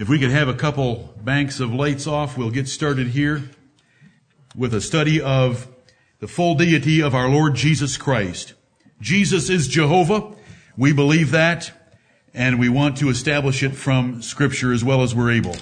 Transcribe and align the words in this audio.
If 0.00 0.08
we 0.08 0.18
could 0.18 0.30
have 0.30 0.48
a 0.48 0.54
couple 0.54 1.12
banks 1.22 1.60
of 1.60 1.74
lights 1.74 2.06
off, 2.06 2.38
we'll 2.38 2.50
get 2.50 2.68
started 2.68 3.08
here 3.08 3.50
with 4.56 4.72
a 4.72 4.80
study 4.80 5.20
of 5.20 5.68
the 6.20 6.26
full 6.26 6.54
deity 6.54 7.02
of 7.02 7.14
our 7.14 7.28
Lord 7.28 7.54
Jesus 7.54 7.98
Christ. 7.98 8.54
Jesus 9.02 9.50
is 9.50 9.68
Jehovah. 9.68 10.34
We 10.74 10.94
believe 10.94 11.32
that, 11.32 11.72
and 12.32 12.58
we 12.58 12.70
want 12.70 12.96
to 12.96 13.10
establish 13.10 13.62
it 13.62 13.74
from 13.74 14.22
Scripture 14.22 14.72
as 14.72 14.82
well 14.82 15.02
as 15.02 15.14
we're 15.14 15.32
able. 15.32 15.56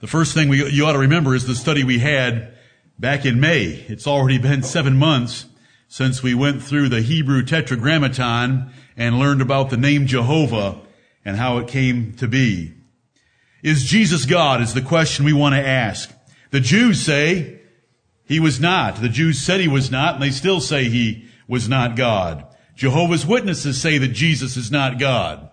The 0.00 0.08
first 0.08 0.34
thing 0.34 0.48
we, 0.48 0.68
you 0.68 0.84
ought 0.84 0.94
to 0.94 0.98
remember 0.98 1.36
is 1.36 1.46
the 1.46 1.54
study 1.54 1.84
we 1.84 2.00
had 2.00 2.58
back 2.98 3.24
in 3.24 3.38
May. 3.38 3.66
It's 3.86 4.08
already 4.08 4.38
been 4.38 4.64
seven 4.64 4.96
months 4.96 5.46
since 5.86 6.24
we 6.24 6.34
went 6.34 6.60
through 6.60 6.88
the 6.88 7.02
Hebrew 7.02 7.44
Tetragrammaton 7.44 8.72
and 8.96 9.20
learned 9.20 9.40
about 9.40 9.70
the 9.70 9.76
name 9.76 10.08
Jehovah 10.08 10.80
and 11.24 11.36
how 11.36 11.58
it 11.58 11.68
came 11.68 12.12
to 12.14 12.28
be. 12.28 12.74
Is 13.62 13.84
Jesus 13.84 14.24
God 14.24 14.60
is 14.60 14.74
the 14.74 14.82
question 14.82 15.24
we 15.24 15.32
want 15.32 15.54
to 15.54 15.66
ask. 15.66 16.12
The 16.50 16.60
Jews 16.60 17.04
say 17.04 17.60
he 18.24 18.40
was 18.40 18.60
not. 18.60 19.00
The 19.00 19.08
Jews 19.08 19.38
said 19.38 19.60
he 19.60 19.68
was 19.68 19.90
not, 19.90 20.14
and 20.14 20.22
they 20.22 20.30
still 20.30 20.60
say 20.60 20.84
he 20.84 21.26
was 21.48 21.68
not 21.68 21.96
God. 21.96 22.44
Jehovah's 22.76 23.26
Witnesses 23.26 23.80
say 23.80 23.98
that 23.98 24.08
Jesus 24.08 24.56
is 24.56 24.70
not 24.70 24.98
God. 24.98 25.50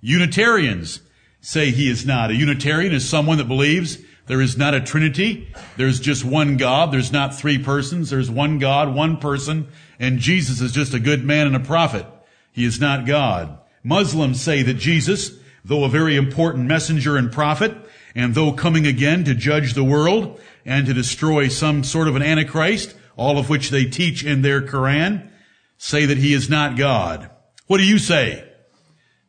Unitarians 0.00 1.00
say 1.40 1.70
he 1.70 1.90
is 1.90 2.06
not. 2.06 2.30
A 2.30 2.34
Unitarian 2.34 2.92
is 2.92 3.08
someone 3.08 3.38
that 3.38 3.48
believes 3.48 3.98
there 4.26 4.40
is 4.40 4.56
not 4.56 4.74
a 4.74 4.80
Trinity. 4.80 5.52
There's 5.76 5.98
just 5.98 6.24
one 6.24 6.56
God. 6.56 6.92
There's 6.92 7.10
not 7.10 7.34
three 7.34 7.58
persons. 7.58 8.10
There's 8.10 8.30
one 8.30 8.60
God, 8.60 8.94
one 8.94 9.16
person, 9.16 9.66
and 9.98 10.20
Jesus 10.20 10.60
is 10.60 10.70
just 10.70 10.94
a 10.94 11.00
good 11.00 11.24
man 11.24 11.48
and 11.48 11.56
a 11.56 11.60
prophet. 11.60 12.06
He 12.52 12.64
is 12.64 12.78
not 12.78 13.06
God. 13.06 13.58
Muslims 13.82 14.40
say 14.40 14.62
that 14.62 14.74
Jesus, 14.74 15.32
though 15.64 15.84
a 15.84 15.88
very 15.88 16.16
important 16.16 16.66
messenger 16.66 17.16
and 17.16 17.32
prophet, 17.32 17.76
and 18.14 18.34
though 18.34 18.52
coming 18.52 18.86
again 18.86 19.24
to 19.24 19.34
judge 19.34 19.74
the 19.74 19.84
world 19.84 20.40
and 20.64 20.86
to 20.86 20.94
destroy 20.94 21.48
some 21.48 21.84
sort 21.84 22.08
of 22.08 22.16
an 22.16 22.22
antichrist, 22.22 22.94
all 23.16 23.38
of 23.38 23.48
which 23.48 23.70
they 23.70 23.84
teach 23.84 24.24
in 24.24 24.42
their 24.42 24.60
Quran, 24.60 25.30
say 25.78 26.06
that 26.06 26.18
he 26.18 26.32
is 26.34 26.50
not 26.50 26.76
God. 26.76 27.30
What 27.66 27.78
do 27.78 27.84
you 27.84 27.98
say? 27.98 28.46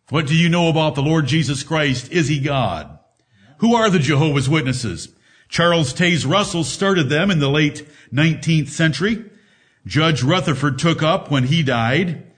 What 0.09 0.27
do 0.27 0.35
you 0.35 0.49
know 0.49 0.67
about 0.67 0.95
the 0.95 1.01
Lord 1.01 1.27
Jesus 1.27 1.63
Christ? 1.63 2.11
Is 2.11 2.27
he 2.27 2.39
God? 2.39 2.99
Who 3.59 3.75
are 3.75 3.89
the 3.89 3.99
Jehovah's 3.99 4.49
Witnesses? 4.49 5.09
Charles 5.47 5.93
Taze 5.93 6.29
Russell 6.29 6.63
started 6.63 7.09
them 7.09 7.29
in 7.29 7.39
the 7.39 7.49
late 7.49 7.87
19th 8.11 8.69
century. 8.69 9.25
Judge 9.85 10.23
Rutherford 10.23 10.79
took 10.79 11.03
up 11.03 11.29
when 11.29 11.45
he 11.45 11.63
died. 11.63 12.30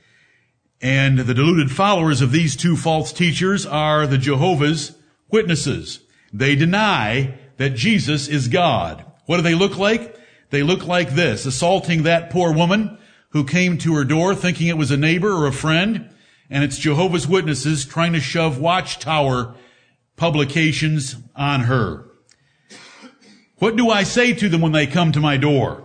And 0.83 1.19
the 1.19 1.33
deluded 1.33 1.71
followers 1.71 2.21
of 2.21 2.33
these 2.33 2.57
two 2.57 2.75
false 2.75 3.13
teachers 3.13 3.65
are 3.65 4.05
the 4.05 4.17
Jehovah's 4.17 4.97
Witnesses. 5.31 6.01
They 6.33 6.55
deny 6.55 7.35
that 7.55 7.71
Jesus 7.71 8.27
is 8.27 8.49
God. 8.49 9.05
What 9.25 9.37
do 9.37 9.43
they 9.43 9.55
look 9.55 9.77
like? 9.77 10.19
They 10.49 10.61
look 10.61 10.85
like 10.85 11.11
this, 11.11 11.45
assaulting 11.45 12.03
that 12.03 12.29
poor 12.29 12.51
woman 12.51 12.97
who 13.29 13.45
came 13.45 13.77
to 13.77 13.95
her 13.95 14.03
door 14.03 14.35
thinking 14.35 14.67
it 14.67 14.77
was 14.77 14.91
a 14.91 14.97
neighbor 14.97 15.31
or 15.31 15.47
a 15.47 15.53
friend. 15.53 16.09
And 16.49 16.65
it's 16.65 16.77
Jehovah's 16.77 17.29
Witnesses 17.29 17.85
trying 17.85 18.11
to 18.11 18.19
shove 18.19 18.59
watchtower 18.59 19.55
publications 20.17 21.15
on 21.33 21.61
her. 21.61 22.05
What 23.59 23.77
do 23.77 23.89
I 23.89 24.03
say 24.03 24.33
to 24.33 24.49
them 24.49 24.59
when 24.59 24.73
they 24.73 24.85
come 24.85 25.13
to 25.13 25.21
my 25.21 25.37
door? 25.37 25.81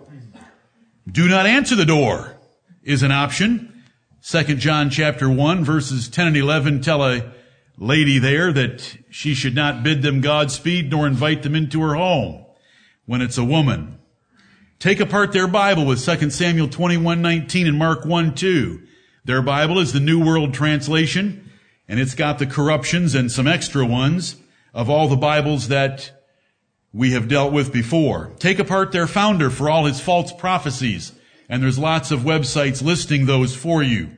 Do 1.10 1.28
not 1.28 1.46
answer 1.46 1.76
the 1.76 1.86
door 1.86 2.36
is 2.82 3.04
an 3.04 3.12
option. 3.12 3.77
Second 4.28 4.60
John 4.60 4.90
chapter 4.90 5.30
1 5.30 5.64
verses 5.64 6.06
10 6.06 6.26
and 6.26 6.36
11 6.36 6.82
tell 6.82 7.02
a 7.02 7.32
lady 7.78 8.18
there 8.18 8.52
that 8.52 8.98
she 9.08 9.32
should 9.32 9.54
not 9.54 9.82
bid 9.82 10.02
them 10.02 10.20
Godspeed 10.20 10.90
nor 10.90 11.06
invite 11.06 11.42
them 11.42 11.54
into 11.54 11.80
her 11.80 11.94
home 11.94 12.44
when 13.06 13.22
it's 13.22 13.38
a 13.38 13.44
woman. 13.44 13.98
Take 14.78 15.00
apart 15.00 15.32
their 15.32 15.48
Bible 15.48 15.86
with 15.86 16.04
2 16.04 16.28
Samuel 16.28 16.68
21:19 16.68 17.66
and 17.66 17.78
Mark 17.78 18.04
1, 18.04 18.34
2. 18.34 18.82
Their 19.24 19.40
Bible 19.40 19.78
is 19.78 19.94
the 19.94 19.98
New 19.98 20.22
World 20.22 20.52
Translation 20.52 21.50
and 21.88 21.98
it's 21.98 22.14
got 22.14 22.38
the 22.38 22.44
corruptions 22.44 23.14
and 23.14 23.32
some 23.32 23.46
extra 23.46 23.86
ones 23.86 24.36
of 24.74 24.90
all 24.90 25.08
the 25.08 25.16
Bibles 25.16 25.68
that 25.68 26.12
we 26.92 27.12
have 27.12 27.28
dealt 27.28 27.54
with 27.54 27.72
before. 27.72 28.32
Take 28.38 28.58
apart 28.58 28.92
their 28.92 29.06
founder 29.06 29.48
for 29.48 29.70
all 29.70 29.86
his 29.86 30.02
false 30.02 30.34
prophecies 30.34 31.12
and 31.48 31.62
there's 31.62 31.78
lots 31.78 32.10
of 32.10 32.20
websites 32.20 32.82
listing 32.82 33.24
those 33.24 33.56
for 33.56 33.82
you. 33.82 34.10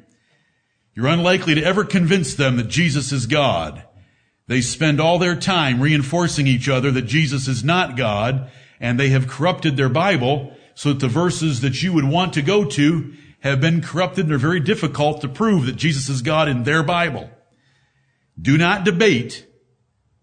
You're 0.95 1.07
unlikely 1.07 1.55
to 1.55 1.63
ever 1.63 1.85
convince 1.85 2.35
them 2.35 2.57
that 2.57 2.69
Jesus 2.69 3.13
is 3.13 3.27
God. 3.27 3.85
They 4.47 4.61
spend 4.61 5.01
all 5.01 5.19
their 5.19 5.37
time 5.37 5.81
reinforcing 5.81 6.47
each 6.47 6.69
other 6.69 6.91
that 6.91 7.03
Jesus 7.03 7.47
is 7.47 7.63
not 7.63 7.97
God, 7.97 8.51
and 8.81 8.99
they 8.99 9.11
have 9.11 9.29
corrupted 9.29 9.77
their 9.77 9.89
Bible 9.89 10.57
so 10.75 10.89
that 10.89 10.99
the 10.99 11.09
verses 11.09 11.61
that 11.61 11.83
you 11.83 11.93
would 11.93 12.05
want 12.05 12.33
to 12.35 12.43
go 12.43 12.65
to 12.65 13.15
have 13.41 13.61
been 13.61 13.81
corrupted 13.81 14.25
and 14.25 14.35
are 14.35 14.39
very 14.39 14.61
difficult 14.61 15.21
to 15.21 15.29
prove 15.29 15.67
that 15.67 15.77
Jesus 15.77 16.09
is 16.09 16.23
God 16.23 16.49
in 16.49 16.65
their 16.65 16.83
Bible. 16.83 17.31
Do 18.41 18.59
not 18.59 18.85
debate 18.85 19.47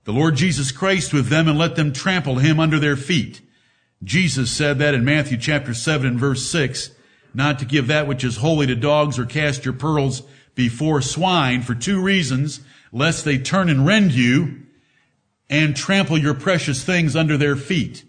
the 0.03 0.11
Lord 0.11 0.35
Jesus 0.35 0.71
Christ 0.71 1.13
with 1.13 1.27
them 1.27 1.47
and 1.47 1.57
let 1.57 1.75
them 1.75 1.93
trample 1.93 2.35
him 2.35 2.59
under 2.59 2.79
their 2.79 2.95
feet. 2.95 3.41
Jesus 4.03 4.51
said 4.51 4.79
that 4.79 4.93
in 4.93 5.05
Matthew 5.05 5.37
chapter 5.37 5.73
7 5.73 6.05
and 6.05 6.19
verse 6.19 6.45
6 6.49 6.91
not 7.33 7.59
to 7.59 7.65
give 7.65 7.87
that 7.87 8.07
which 8.07 8.23
is 8.23 8.37
holy 8.37 8.65
to 8.67 8.75
dogs 8.75 9.19
or 9.19 9.25
cast 9.25 9.63
your 9.63 9.73
pearls 9.73 10.23
before 10.57 11.01
swine 11.01 11.61
for 11.61 11.75
two 11.75 12.01
reasons, 12.01 12.59
lest 12.91 13.23
they 13.23 13.37
turn 13.37 13.69
and 13.69 13.85
rend 13.85 14.11
you 14.11 14.63
and 15.49 15.75
trample 15.75 16.17
your 16.17 16.33
precious 16.33 16.83
things 16.83 17.15
under 17.15 17.37
their 17.37 17.55
feet. 17.55 18.03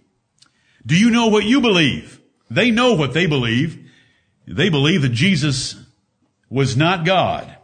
Do 0.84 0.98
you 0.98 1.10
know 1.10 1.28
what 1.28 1.44
you 1.44 1.60
believe? 1.60 2.20
They 2.50 2.70
know 2.70 2.94
what 2.94 3.12
they 3.12 3.26
believe. 3.26 3.78
They 4.46 4.70
believe 4.70 5.02
that 5.02 5.10
Jesus 5.10 5.76
was 6.48 6.76
not 6.76 7.04
God. 7.04 7.54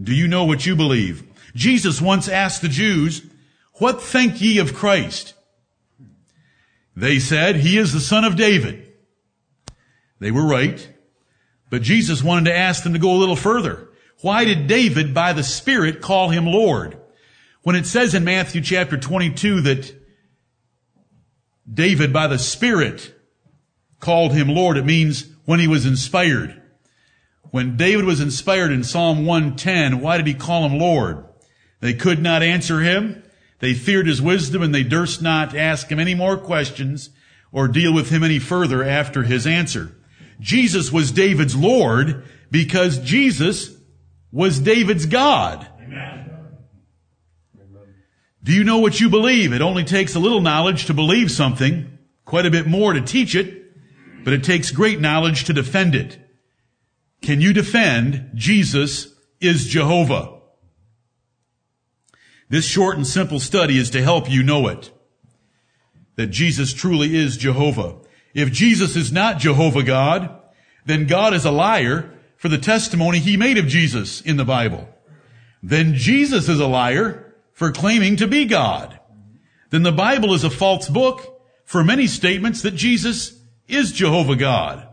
Do 0.00 0.14
you 0.14 0.26
know 0.26 0.44
what 0.44 0.64
you 0.64 0.74
believe? 0.74 1.22
Jesus 1.54 2.00
once 2.00 2.26
asked 2.28 2.62
the 2.62 2.68
Jews, 2.68 3.22
what 3.74 4.00
think 4.00 4.40
ye 4.40 4.58
of 4.58 4.74
Christ? 4.74 5.34
They 6.96 7.18
said, 7.18 7.56
he 7.56 7.76
is 7.76 7.92
the 7.92 8.00
son 8.00 8.24
of 8.24 8.36
David. 8.36 8.90
They 10.18 10.30
were 10.30 10.46
right. 10.46 10.88
But 11.68 11.82
Jesus 11.82 12.22
wanted 12.22 12.46
to 12.46 12.56
ask 12.56 12.82
them 12.82 12.94
to 12.94 12.98
go 12.98 13.12
a 13.12 13.18
little 13.20 13.36
further. 13.36 13.89
Why 14.22 14.44
did 14.44 14.66
David 14.66 15.14
by 15.14 15.32
the 15.32 15.42
Spirit 15.42 16.00
call 16.00 16.28
him 16.28 16.46
Lord? 16.46 16.98
When 17.62 17.76
it 17.76 17.86
says 17.86 18.14
in 18.14 18.24
Matthew 18.24 18.60
chapter 18.60 18.96
22 18.96 19.62
that 19.62 19.94
David 21.72 22.12
by 22.12 22.26
the 22.26 22.38
Spirit 22.38 23.14
called 23.98 24.32
him 24.32 24.48
Lord, 24.48 24.76
it 24.76 24.84
means 24.84 25.26
when 25.44 25.60
he 25.60 25.68
was 25.68 25.86
inspired. 25.86 26.60
When 27.50 27.76
David 27.76 28.04
was 28.04 28.20
inspired 28.20 28.72
in 28.72 28.84
Psalm 28.84 29.26
110, 29.26 30.00
why 30.00 30.16
did 30.16 30.26
he 30.26 30.34
call 30.34 30.66
him 30.66 30.78
Lord? 30.78 31.24
They 31.80 31.94
could 31.94 32.22
not 32.22 32.42
answer 32.42 32.80
him. 32.80 33.22
They 33.58 33.74
feared 33.74 34.06
his 34.06 34.22
wisdom 34.22 34.62
and 34.62 34.74
they 34.74 34.84
durst 34.84 35.20
not 35.22 35.54
ask 35.54 35.88
him 35.88 35.98
any 35.98 36.14
more 36.14 36.36
questions 36.36 37.10
or 37.52 37.68
deal 37.68 37.92
with 37.92 38.10
him 38.10 38.22
any 38.22 38.38
further 38.38 38.84
after 38.84 39.22
his 39.22 39.46
answer. 39.46 39.96
Jesus 40.38 40.92
was 40.92 41.10
David's 41.10 41.56
Lord 41.56 42.24
because 42.50 42.98
Jesus 42.98 43.76
was 44.32 44.60
David's 44.60 45.06
God. 45.06 45.66
Amen. 45.80 46.30
Do 48.42 48.52
you 48.52 48.64
know 48.64 48.78
what 48.78 49.00
you 49.00 49.10
believe? 49.10 49.52
It 49.52 49.60
only 49.60 49.84
takes 49.84 50.14
a 50.14 50.18
little 50.18 50.40
knowledge 50.40 50.86
to 50.86 50.94
believe 50.94 51.30
something, 51.30 51.98
quite 52.24 52.46
a 52.46 52.50
bit 52.50 52.66
more 52.66 52.92
to 52.92 53.00
teach 53.00 53.34
it, 53.34 53.60
but 54.24 54.32
it 54.32 54.44
takes 54.44 54.70
great 54.70 55.00
knowledge 55.00 55.44
to 55.44 55.52
defend 55.52 55.94
it. 55.94 56.18
Can 57.20 57.40
you 57.40 57.52
defend 57.52 58.30
Jesus 58.34 59.14
is 59.40 59.66
Jehovah? 59.66 60.38
This 62.48 62.64
short 62.64 62.96
and 62.96 63.06
simple 63.06 63.40
study 63.40 63.78
is 63.78 63.90
to 63.90 64.02
help 64.02 64.30
you 64.30 64.42
know 64.42 64.68
it. 64.68 64.90
That 66.16 66.28
Jesus 66.28 66.72
truly 66.72 67.16
is 67.16 67.36
Jehovah. 67.36 67.96
If 68.34 68.52
Jesus 68.52 68.96
is 68.96 69.12
not 69.12 69.38
Jehovah 69.38 69.82
God, 69.82 70.36
then 70.84 71.06
God 71.06 71.34
is 71.34 71.44
a 71.44 71.50
liar 71.50 72.12
for 72.40 72.48
the 72.48 72.56
testimony 72.56 73.18
he 73.18 73.36
made 73.36 73.58
of 73.58 73.66
Jesus 73.66 74.22
in 74.22 74.38
the 74.38 74.46
Bible. 74.46 74.88
Then 75.62 75.92
Jesus 75.92 76.48
is 76.48 76.58
a 76.58 76.66
liar 76.66 77.34
for 77.52 77.70
claiming 77.70 78.16
to 78.16 78.26
be 78.26 78.46
God. 78.46 78.98
Then 79.68 79.82
the 79.82 79.92
Bible 79.92 80.32
is 80.32 80.42
a 80.42 80.48
false 80.48 80.88
book 80.88 81.42
for 81.66 81.84
many 81.84 82.06
statements 82.06 82.62
that 82.62 82.74
Jesus 82.74 83.38
is 83.68 83.92
Jehovah 83.92 84.36
God. 84.36 84.88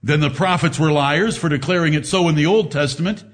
Then 0.00 0.20
the 0.20 0.30
prophets 0.30 0.78
were 0.78 0.92
liars 0.92 1.36
for 1.36 1.48
declaring 1.48 1.94
it 1.94 2.06
so 2.06 2.28
in 2.28 2.36
the 2.36 2.46
Old 2.46 2.70
Testament, 2.70 3.24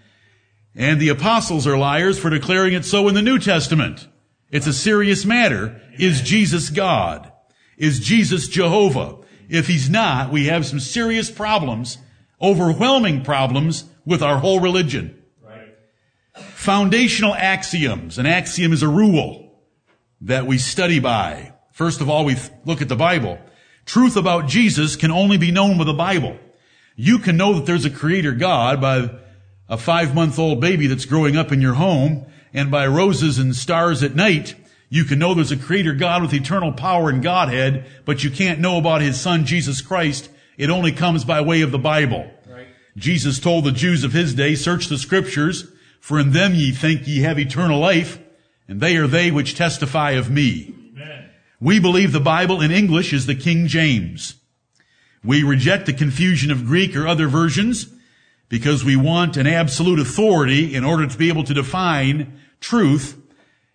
and 0.75 0.99
the 0.99 1.11
apostles 1.11 1.67
are 1.67 1.77
liars 1.77 2.19
for 2.19 2.31
declaring 2.31 2.73
it 2.73 2.87
so 2.87 3.07
in 3.07 3.15
the 3.15 3.21
New 3.21 3.39
Testament. 3.39 4.09
It's 4.51 4.67
a 4.67 4.73
serious 4.73 5.27
matter. 5.27 5.79
Is 5.99 6.23
Jesus 6.23 6.71
God? 6.71 7.31
Is 7.77 8.01
Jesus 8.01 8.49
Jehovah? 8.49 9.19
If 9.51 9.67
he's 9.67 9.91
not, 9.91 10.33
we 10.33 10.47
have 10.47 10.65
some 10.65 10.81
serious 10.81 11.31
problems, 11.31 11.99
overwhelming 12.41 13.23
problems 13.25 13.85
with 14.05 14.23
our 14.23 14.39
whole 14.39 14.61
religion. 14.61 15.23
Right. 15.43 15.75
Foundational 16.35 17.35
axioms. 17.35 18.19
An 18.19 18.27
axiom 18.27 18.73
is 18.73 18.83
a 18.83 18.89
rule 18.89 19.61
that 20.21 20.47
we 20.47 20.59
study 20.59 21.01
by. 21.01 21.53
First 21.73 22.01
of 22.01 22.09
all, 22.09 22.25
we 22.25 22.37
look 22.65 22.83
at 22.83 22.89
the 22.89 22.97
Bible. 22.97 23.39
Truth 23.87 24.17
about 24.17 24.49
Jesus 24.49 24.97
can 24.97 25.11
only 25.11 25.39
be 25.39 25.51
known 25.51 25.79
with 25.79 25.87
the 25.87 25.95
Bible. 25.95 26.37
You 26.97 27.19
can 27.19 27.37
know 27.37 27.55
that 27.55 27.67
there's 27.67 27.85
a 27.85 27.91
creator 27.91 28.33
God 28.33 28.81
by 28.81 29.11
a 29.69 29.79
five 29.79 30.15
month 30.15 30.39
old 30.39 30.61
baby 30.61 30.87
that's 30.87 31.05
growing 31.05 31.37
up 31.37 31.53
in 31.53 31.61
your 31.61 31.75
home 31.75 32.27
and 32.53 32.71
by 32.71 32.87
roses 32.87 33.39
and 33.39 33.55
stars 33.55 34.03
at 34.03 34.17
night. 34.17 34.55
You 34.89 35.05
can 35.05 35.19
know 35.19 35.35
there's 35.35 35.53
a 35.53 35.57
creator 35.57 35.95
God 35.95 36.23
with 36.23 36.33
eternal 36.33 36.73
power 36.73 37.11
and 37.11 37.23
Godhead, 37.23 37.87
but 38.05 38.25
you 38.25 38.31
can't 38.31 38.61
know 38.61 38.79
about 38.79 39.03
his 39.03 39.21
son, 39.21 39.45
Jesus 39.45 39.83
Christ. 39.83 40.31
It 40.59 40.71
only 40.71 40.91
comes 40.93 41.25
by 41.25 41.41
way 41.41 41.63
of 41.63 41.71
the 41.71 41.79
Bible. 41.79 42.29
Right. 42.47 42.67
Jesus 42.97 43.39
told 43.39 43.65
the 43.65 43.73
Jews 43.73 44.03
of 44.03 44.13
his 44.13 44.35
day, 44.35 44.57
search 44.57 44.89
the 44.89 44.99
scriptures, 44.99 45.71
for 46.01 46.19
in 46.19 46.33
them 46.33 46.55
ye 46.55 46.73
think 46.73 47.07
ye 47.07 47.21
have 47.21 47.39
eternal 47.39 47.79
life, 47.79 48.19
and 48.67 48.81
they 48.81 48.97
are 48.97 49.07
they 49.07 49.31
which 49.31 49.55
testify 49.55 50.11
of 50.11 50.31
me. 50.31 50.75
Amen. 50.93 51.31
We 51.61 51.79
believe 51.79 52.13
the 52.13 52.21
Bible 52.21 52.61
in 52.61 52.73
English 52.73 53.13
is 53.13 53.27
the 53.27 53.37
King 53.37 53.69
James. 53.69 54.35
We 55.25 55.45
reject 55.45 55.87
the 55.87 55.93
confusion 55.93 56.51
of 56.51 56.67
Greek 56.67 56.97
or 56.97 57.07
other 57.07 57.29
versions 57.29 57.89
because 58.49 58.85
we 58.85 58.97
want 58.97 59.37
an 59.37 59.47
absolute 59.47 60.01
authority 60.01 60.75
in 60.75 60.85
order 60.85 61.07
to 61.07 61.19
be 61.19 61.29
able 61.29 61.45
to 61.45 61.55
define 61.55 62.41
truth 62.61 63.21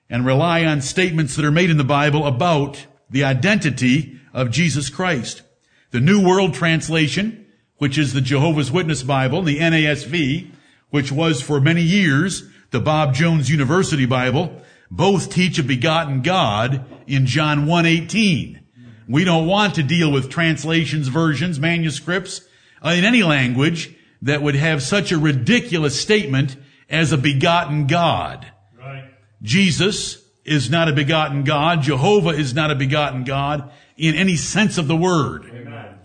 and 0.10 0.26
rely 0.26 0.66
on 0.66 0.82
statements 0.82 1.36
that 1.36 1.46
are 1.46 1.52
made 1.52 1.70
in 1.70 1.78
the 1.78 1.84
Bible 1.84 2.26
about 2.26 2.88
the 3.10 3.24
identity 3.24 4.20
of 4.34 4.52
Jesus 4.52 4.90
Christ. 4.90 5.44
The 5.94 6.02
New 6.02 6.26
World 6.26 6.56
Translation, 6.56 7.46
which 7.78 8.00
is 8.00 8.14
the 8.14 8.22
Jehovah's 8.22 8.72
Witness 8.72 9.04
Bible, 9.04 9.44
the 9.44 9.60
NASV, 9.60 10.50
which 10.90 11.12
was 11.12 11.40
for 11.40 11.62
many 11.62 11.84
years 11.84 12.50
the 12.72 12.80
Bob 12.80 13.14
Jones 13.14 13.52
University 13.52 14.08
Bible, 14.08 14.60
both 14.90 15.30
teach 15.30 15.60
a 15.60 15.64
begotten 15.64 16.24
God 16.24 16.84
in 17.06 17.28
John 17.28 17.68
1:18. 17.68 18.60
We 19.08 19.24
don't 19.24 19.46
want 19.46 19.76
to 19.76 19.84
deal 19.84 20.12
with 20.12 20.32
translations, 20.32 21.10
versions, 21.10 21.60
manuscripts 21.60 22.42
uh, 22.84 22.90
in 22.90 23.06
any 23.06 23.22
language 23.22 23.94
that 24.24 24.42
would 24.42 24.56
have 24.56 24.82
such 24.82 25.12
a 25.12 25.20
ridiculous 25.20 26.02
statement 26.02 26.56
as 26.90 27.12
a 27.12 27.20
begotten 27.20 27.86
God. 27.86 28.48
Right. 28.80 29.12
Jesus 29.44 30.23
is 30.46 30.70
not 30.70 30.90
a 30.90 30.94
begotten 30.94 31.44
God. 31.44 31.82
Jehovah 31.82 32.30
is 32.30 32.54
not 32.54 32.72
a 32.72 32.76
begotten 32.76 33.24
God 33.24 33.72
in 33.98 34.16
any 34.16 34.36
sense 34.36 34.78
of 34.78 34.88
the 34.88 34.96
word. 34.96 35.46
Amen. 35.46 36.00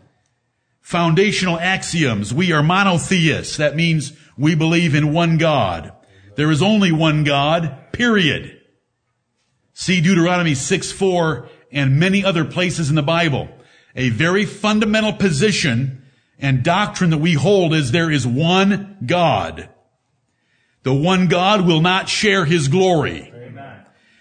Foundational 0.80 1.58
axioms. 1.58 2.32
We 2.32 2.52
are 2.52 2.62
monotheists. 2.62 3.56
That 3.56 3.76
means 3.76 4.12
we 4.36 4.54
believe 4.54 4.94
in 4.94 5.12
one 5.12 5.36
God. 5.38 5.92
There 6.36 6.50
is 6.50 6.62
only 6.62 6.92
one 6.92 7.24
God, 7.24 7.92
period. 7.92 8.60
See 9.74 10.00
Deuteronomy 10.00 10.54
6 10.54 10.92
4 10.92 11.48
and 11.72 11.98
many 11.98 12.24
other 12.24 12.44
places 12.44 12.88
in 12.88 12.96
the 12.96 13.02
Bible. 13.02 13.48
A 13.94 14.10
very 14.10 14.44
fundamental 14.44 15.12
position 15.12 16.04
and 16.38 16.62
doctrine 16.62 17.10
that 17.10 17.18
we 17.18 17.34
hold 17.34 17.74
is 17.74 17.90
there 17.90 18.10
is 18.10 18.26
one 18.26 18.96
God. 19.04 19.68
The 20.84 20.94
one 20.94 21.26
God 21.26 21.66
will 21.66 21.80
not 21.80 22.08
share 22.08 22.44
his 22.44 22.68
glory. 22.68 23.32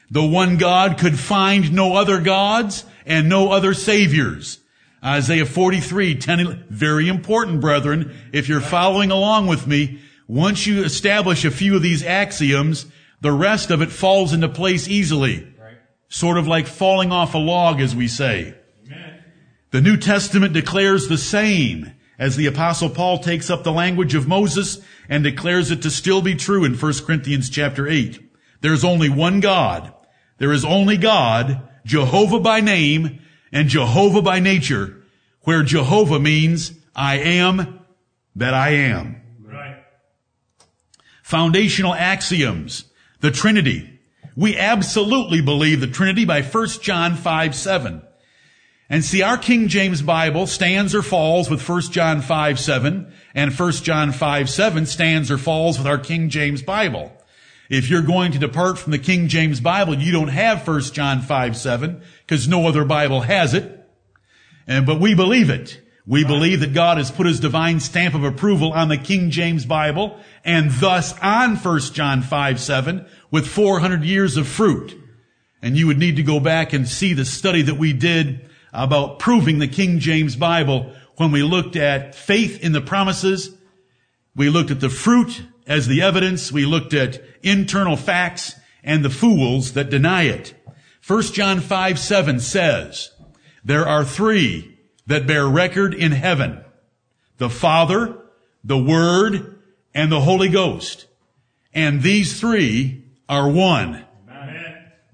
The 0.09 0.25
one 0.25 0.57
God 0.57 0.97
could 0.97 1.19
find 1.19 1.73
no 1.73 1.95
other 1.95 2.21
gods 2.21 2.85
and 3.05 3.27
no 3.27 3.51
other 3.51 3.73
saviors. 3.73 4.59
Isaiah 5.03 5.45
43, 5.45 6.15
10, 6.15 6.65
very 6.69 7.07
important, 7.07 7.61
brethren. 7.61 8.15
If 8.33 8.49
you're 8.49 8.61
following 8.61 9.11
along 9.11 9.47
with 9.47 9.67
me, 9.67 10.01
once 10.27 10.65
you 10.65 10.83
establish 10.83 11.45
a 11.45 11.51
few 11.51 11.75
of 11.75 11.81
these 11.81 12.03
axioms, 12.03 12.85
the 13.21 13.31
rest 13.31 13.69
of 13.71 13.81
it 13.81 13.91
falls 13.91 14.33
into 14.33 14.49
place 14.49 14.87
easily. 14.87 15.53
Right. 15.59 15.77
Sort 16.09 16.37
of 16.37 16.47
like 16.47 16.67
falling 16.67 17.11
off 17.11 17.35
a 17.35 17.37
log, 17.37 17.79
as 17.79 17.95
we 17.95 18.07
say. 18.07 18.55
Amen. 18.85 19.23
The 19.71 19.81
New 19.81 19.97
Testament 19.97 20.53
declares 20.53 21.07
the 21.07 21.17
same 21.17 21.93
as 22.19 22.35
the 22.35 22.47
apostle 22.47 22.89
Paul 22.89 23.19
takes 23.19 23.49
up 23.49 23.63
the 23.63 23.71
language 23.71 24.15
of 24.15 24.27
Moses 24.27 24.79
and 25.07 25.23
declares 25.23 25.71
it 25.71 25.81
to 25.83 25.89
still 25.89 26.21
be 26.21 26.35
true 26.35 26.65
in 26.65 26.73
1 26.75 26.93
Corinthians 27.05 27.49
chapter 27.49 27.87
8. 27.87 28.19
There's 28.61 28.83
only 28.83 29.09
one 29.09 29.39
God. 29.39 29.93
There 30.37 30.53
is 30.53 30.65
only 30.65 30.97
God, 30.97 31.61
Jehovah 31.85 32.39
by 32.39 32.59
name 32.61 33.19
and 33.51 33.69
Jehovah 33.69 34.21
by 34.21 34.39
nature, 34.39 35.03
where 35.41 35.63
Jehovah 35.63 36.19
means 36.19 36.73
I 36.95 37.17
am 37.17 37.79
that 38.35 38.53
I 38.53 38.69
am 38.69 39.21
Right. 39.41 39.77
foundational 41.23 41.93
axioms, 41.93 42.85
the 43.21 43.31
Trinity. 43.31 43.89
We 44.35 44.55
absolutely 44.57 45.41
believe 45.41 45.79
the 45.79 45.87
Trinity 45.87 46.25
by 46.25 46.41
1 46.43 46.81
John 46.83 47.15
5, 47.15 47.55
7. 47.55 48.03
And 48.89 49.03
see, 49.03 49.21
our 49.21 49.37
King 49.37 49.67
James 49.67 50.01
Bible 50.01 50.47
stands 50.47 50.93
or 50.95 51.01
falls 51.01 51.49
with 51.49 51.67
1 51.67 51.91
John 51.91 52.21
5, 52.21 52.59
7, 52.59 53.11
and 53.33 53.51
1 53.51 53.71
John 53.83 54.11
5, 54.11 54.49
7 54.49 54.85
stands 54.85 55.31
or 55.31 55.37
falls 55.37 55.77
with 55.77 55.87
our 55.87 55.97
King 55.97 56.29
James 56.29 56.61
Bible. 56.61 57.11
If 57.69 57.89
you're 57.89 58.01
going 58.01 58.31
to 58.31 58.39
depart 58.39 58.77
from 58.77 58.91
the 58.91 58.99
King 58.99 59.27
James 59.27 59.59
Bible, 59.59 59.95
you 59.95 60.11
don't 60.11 60.29
have 60.29 60.65
1 60.65 60.81
John 60.81 61.21
5, 61.21 61.57
7, 61.57 62.01
because 62.25 62.47
no 62.47 62.67
other 62.67 62.85
Bible 62.85 63.21
has 63.21 63.53
it. 63.53 63.85
And, 64.65 64.85
but 64.85 64.99
we 64.99 65.15
believe 65.15 65.49
it. 65.49 65.81
We 66.05 66.23
believe 66.23 66.61
that 66.61 66.73
God 66.73 66.97
has 66.97 67.11
put 67.11 67.25
his 67.25 67.41
divine 67.41 67.81
stamp 67.81 68.15
of 68.15 68.23
approval 68.23 68.71
on 68.71 68.87
the 68.87 68.97
King 68.97 69.29
James 69.29 69.65
Bible 69.65 70.17
and 70.45 70.71
thus 70.71 71.13
on 71.21 71.57
1 71.57 71.79
John 71.79 72.21
5, 72.21 72.59
7 72.61 73.05
with 73.29 73.45
400 73.45 74.03
years 74.05 74.37
of 74.37 74.47
fruit. 74.47 74.97
And 75.61 75.75
you 75.75 75.87
would 75.87 75.97
need 75.97 76.15
to 76.15 76.23
go 76.23 76.39
back 76.39 76.71
and 76.71 76.87
see 76.87 77.13
the 77.13 77.25
study 77.25 77.61
that 77.63 77.75
we 77.75 77.91
did 77.91 78.49
about 78.71 79.19
proving 79.19 79.59
the 79.59 79.67
King 79.67 79.99
James 79.99 80.37
Bible 80.37 80.93
when 81.17 81.31
we 81.31 81.43
looked 81.43 81.75
at 81.75 82.15
faith 82.15 82.63
in 82.63 82.71
the 82.71 82.79
promises. 82.79 83.53
We 84.33 84.49
looked 84.49 84.71
at 84.71 84.79
the 84.79 84.89
fruit 84.89 85.43
as 85.67 85.87
the 85.87 86.01
evidence. 86.01 86.51
We 86.51 86.65
looked 86.65 86.93
at 86.93 87.21
internal 87.43 87.97
facts 87.97 88.55
and 88.83 89.05
the 89.05 89.09
fools 89.09 89.73
that 89.73 89.89
deny 89.89 90.23
it. 90.23 90.53
1 91.05 91.21
John 91.23 91.59
5, 91.59 91.99
7 91.99 92.39
says, 92.39 93.11
there 93.67 93.85
are 93.85 94.05
three 94.05 94.79
that 95.07 95.27
bear 95.27 95.45
record 95.45 95.93
in 95.93 96.13
heaven. 96.13 96.63
The 97.37 97.49
Father, 97.49 98.17
the 98.63 98.77
Word, 98.77 99.59
and 99.93 100.09
the 100.09 100.21
Holy 100.21 100.47
Ghost. 100.47 101.05
And 101.73 102.01
these 102.01 102.39
three 102.39 103.03
are 103.27 103.49
one. 103.49 104.05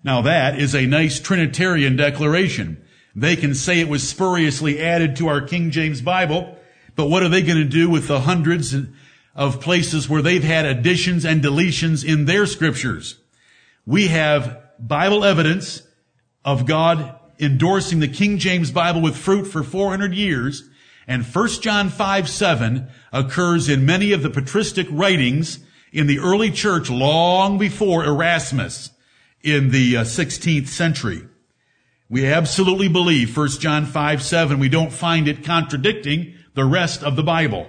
Now 0.03 0.21
that 0.21 0.59
is 0.59 0.75
a 0.75 0.85
nice 0.85 1.19
Trinitarian 1.19 1.95
declaration. 1.95 2.85
They 3.15 3.35
can 3.35 3.55
say 3.55 3.79
it 3.79 3.89
was 3.89 4.07
spuriously 4.07 4.79
added 4.79 5.15
to 5.15 5.27
our 5.27 5.41
King 5.41 5.71
James 5.71 6.01
Bible, 6.01 6.55
but 6.95 7.09
what 7.09 7.23
are 7.23 7.29
they 7.29 7.41
going 7.41 7.57
to 7.57 7.63
do 7.63 7.89
with 7.89 8.07
the 8.07 8.21
hundreds 8.21 8.75
of 9.35 9.61
places 9.61 10.07
where 10.07 10.21
they've 10.21 10.43
had 10.43 10.65
additions 10.65 11.25
and 11.25 11.41
deletions 11.41 12.05
in 12.05 12.25
their 12.25 12.45
scriptures? 12.45 13.17
We 13.85 14.07
have 14.07 14.61
Bible 14.79 15.23
evidence 15.23 15.81
of 16.45 16.65
God 16.65 17.19
endorsing 17.39 17.99
the 17.99 18.07
King 18.07 18.37
James 18.37 18.71
Bible 18.71 19.01
with 19.01 19.17
fruit 19.17 19.45
for 19.45 19.63
400 19.63 20.13
years, 20.13 20.69
and 21.07 21.25
1 21.25 21.47
John 21.61 21.89
5, 21.89 22.29
7 22.29 22.87
occurs 23.11 23.69
in 23.69 23.85
many 23.85 24.11
of 24.11 24.23
the 24.23 24.29
patristic 24.29 24.87
writings 24.89 25.59
in 25.91 26.07
the 26.07 26.19
early 26.19 26.51
church 26.51 26.89
long 26.89 27.57
before 27.57 28.03
Erasmus 28.03 28.91
in 29.41 29.69
the 29.69 29.95
16th 29.95 30.63
uh, 30.63 30.67
century. 30.67 31.27
We 32.09 32.25
absolutely 32.27 32.87
believe 32.87 33.35
1 33.35 33.47
John 33.59 33.85
5, 33.85 34.23
7. 34.23 34.59
We 34.59 34.69
don't 34.69 34.93
find 34.93 35.27
it 35.27 35.43
contradicting 35.43 36.35
the 36.53 36.65
rest 36.65 37.03
of 37.03 37.15
the 37.15 37.23
Bible. 37.23 37.67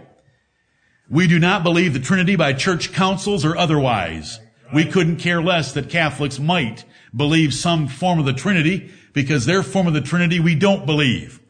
We 1.09 1.27
do 1.27 1.39
not 1.39 1.63
believe 1.63 1.93
the 1.93 2.01
Trinity 2.01 2.35
by 2.35 2.55
church 2.55 2.93
councils 2.93 3.45
or 3.45 3.57
otherwise. 3.57 4.41
We 4.73 4.87
couldn't 4.87 5.17
care 5.19 5.43
less 5.43 5.73
that 5.73 5.91
Catholics 5.91 6.39
might 6.39 6.85
believe 7.15 7.53
some 7.53 7.89
form 7.89 8.19
of 8.19 8.25
the 8.25 8.33
Trinity 8.33 8.91
because 9.13 9.45
their 9.45 9.63
form 9.63 9.87
of 9.87 9.93
the 9.93 10.01
Trinity 10.01 10.41
we 10.41 10.55
don't 10.55 10.87
believe. 10.87 11.41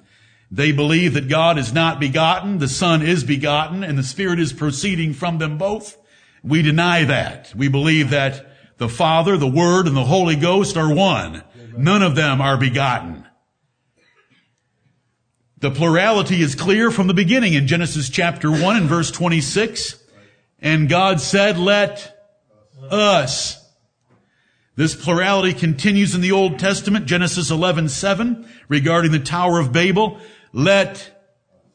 They 0.50 0.72
believe 0.72 1.14
that 1.14 1.28
God 1.28 1.58
is 1.58 1.72
not 1.72 2.00
begotten, 2.00 2.58
the 2.58 2.68
Son 2.68 3.02
is 3.02 3.24
begotten, 3.24 3.82
and 3.82 3.96
the 3.96 4.02
Spirit 4.02 4.38
is 4.38 4.52
proceeding 4.52 5.12
from 5.12 5.38
them 5.38 5.56
both. 5.56 5.96
We 6.42 6.60
deny 6.62 7.04
that. 7.04 7.52
We 7.56 7.68
believe 7.68 8.10
that 8.10 8.46
the 8.76 8.88
Father, 8.88 9.36
the 9.36 9.46
Word, 9.46 9.86
and 9.86 9.96
the 9.96 10.04
Holy 10.04 10.36
Ghost 10.36 10.76
are 10.76 10.92
one. 10.92 11.42
None 11.76 12.02
of 12.02 12.16
them 12.16 12.40
are 12.40 12.56
begotten. 12.56 13.24
The 15.64 15.70
plurality 15.70 16.42
is 16.42 16.54
clear 16.54 16.90
from 16.90 17.06
the 17.06 17.14
beginning 17.14 17.54
in 17.54 17.66
Genesis 17.66 18.10
chapter 18.10 18.50
1 18.50 18.76
and 18.76 18.84
verse 18.84 19.10
26. 19.10 19.98
And 20.60 20.90
God 20.90 21.22
said, 21.22 21.56
let 21.56 22.22
us 22.90 23.66
this 24.76 24.94
plurality 24.94 25.54
continues 25.54 26.14
in 26.14 26.20
the 26.20 26.32
Old 26.32 26.58
Testament, 26.58 27.06
Genesis 27.06 27.50
11, 27.50 27.88
7, 27.88 28.46
regarding 28.68 29.12
the 29.12 29.18
Tower 29.18 29.58
of 29.58 29.72
Babel. 29.72 30.20
Let 30.52 31.10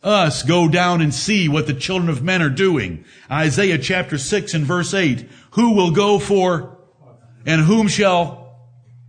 us 0.03 0.43
go 0.43 0.67
down 0.69 1.01
and 1.01 1.11
see 1.11 1.49
what 1.49 1.65
the 1.65 1.73
children 1.73 2.11
of 2.11 2.21
men 2.21 2.43
are 2.43 2.49
doing. 2.51 3.05
Isaiah 3.31 3.79
chapter 3.79 4.19
6 4.19 4.53
and 4.53 4.65
verse 4.65 4.93
8. 4.93 5.27
Who 5.53 5.73
will 5.73 5.89
go 5.89 6.19
for 6.19 6.77
and 7.43 7.61
whom 7.61 7.87
shall 7.87 8.55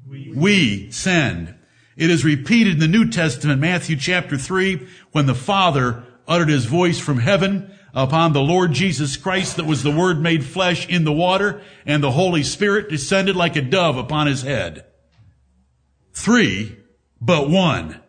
we 0.09 0.91
send? 0.91 1.55
It 1.97 2.11
is 2.11 2.25
repeated 2.25 2.75
in 2.75 2.79
the 2.79 2.89
New 2.89 3.11
Testament, 3.11 3.61
Matthew 3.61 3.97
chapter 3.97 4.39
3, 4.39 4.87
when 5.13 5.27
the 5.27 5.35
Father 5.35 6.05
uttered 6.27 6.49
his 6.49 6.65
voice 6.65 6.99
from 6.99 7.19
heaven 7.19 7.71
upon 7.93 8.33
the 8.33 8.43
Lord 8.43 8.73
Jesus 8.73 9.17
Christ 9.17 9.57
that 9.57 9.67
was 9.67 9.83
the 9.83 9.91
Word 9.91 10.21
made 10.21 10.45
flesh 10.45 10.89
in 10.89 11.05
the 11.05 11.13
water, 11.13 11.63
and 11.85 12.03
the 12.03 12.13
Holy 12.13 12.43
Spirit 12.43 12.89
descended 12.89 13.37
like 13.37 13.57
a 13.57 13.63
dove 13.63 13.97
upon 13.97 14.29
his 14.29 14.43
head. 14.43 14.85
Three, 16.13 16.77
but 17.21 17.51
one. 17.51 18.01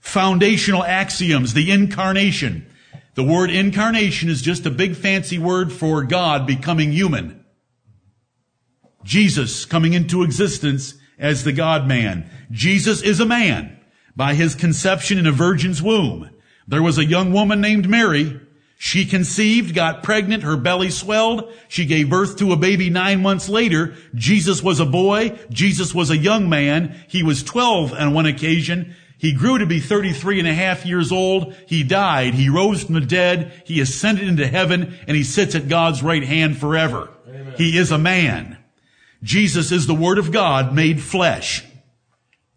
Foundational 0.00 0.84
axioms, 0.84 1.52
the 1.52 1.70
incarnation. 1.70 2.66
The 3.14 3.24
word 3.24 3.50
incarnation 3.50 4.28
is 4.28 4.40
just 4.40 4.64
a 4.64 4.70
big 4.70 4.96
fancy 4.96 5.38
word 5.38 5.72
for 5.72 6.04
God 6.04 6.46
becoming 6.46 6.92
human. 6.92 7.44
Jesus 9.04 9.64
coming 9.64 9.92
into 9.92 10.22
existence 10.22 10.94
as 11.18 11.44
the 11.44 11.52
God 11.52 11.86
man. 11.86 12.28
Jesus 12.50 13.02
is 13.02 13.20
a 13.20 13.26
man 13.26 13.78
by 14.14 14.34
his 14.34 14.54
conception 14.54 15.18
in 15.18 15.26
a 15.26 15.32
virgin's 15.32 15.82
womb. 15.82 16.30
There 16.66 16.82
was 16.82 16.98
a 16.98 17.04
young 17.04 17.32
woman 17.32 17.60
named 17.60 17.88
Mary. 17.88 18.40
She 18.76 19.06
conceived, 19.06 19.74
got 19.74 20.02
pregnant, 20.02 20.44
her 20.44 20.56
belly 20.56 20.90
swelled. 20.90 21.52
She 21.66 21.84
gave 21.84 22.10
birth 22.10 22.36
to 22.38 22.52
a 22.52 22.56
baby 22.56 22.90
nine 22.90 23.22
months 23.22 23.48
later. 23.48 23.94
Jesus 24.14 24.62
was 24.62 24.78
a 24.78 24.86
boy. 24.86 25.36
Jesus 25.50 25.94
was 25.94 26.10
a 26.10 26.16
young 26.16 26.48
man. 26.48 26.96
He 27.08 27.22
was 27.22 27.42
12 27.42 27.92
on 27.92 28.14
one 28.14 28.26
occasion. 28.26 28.94
He 29.16 29.32
grew 29.32 29.58
to 29.58 29.66
be 29.66 29.80
33 29.80 30.38
and 30.38 30.48
a 30.48 30.54
half 30.54 30.86
years 30.86 31.10
old. 31.10 31.54
He 31.66 31.82
died. 31.82 32.34
He 32.34 32.48
rose 32.48 32.84
from 32.84 32.94
the 32.94 33.00
dead. 33.00 33.62
He 33.64 33.80
ascended 33.80 34.28
into 34.28 34.46
heaven 34.46 34.96
and 35.08 35.16
he 35.16 35.24
sits 35.24 35.56
at 35.56 35.68
God's 35.68 36.02
right 36.02 36.22
hand 36.22 36.56
forever. 36.58 37.10
Amen. 37.28 37.54
He 37.56 37.76
is 37.76 37.90
a 37.90 37.98
man. 37.98 38.57
Jesus 39.22 39.72
is 39.72 39.86
the 39.86 39.94
Word 39.94 40.18
of 40.18 40.32
God 40.32 40.74
made 40.74 41.00
flesh. 41.00 41.64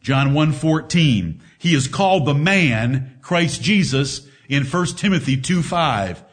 John 0.01 0.33
1.14. 0.33 1.39
He 1.57 1.75
is 1.75 1.87
called 1.87 2.25
the 2.25 2.33
man, 2.33 3.17
Christ 3.21 3.61
Jesus, 3.61 4.27
in 4.49 4.63
1 4.65 4.85
Timothy 4.97 5.37
2 5.37 5.61
5. 5.61 6.23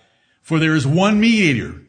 For 0.43 0.59
there 0.59 0.75
is 0.75 0.87
one 0.87 1.21
mediator, 1.21 1.83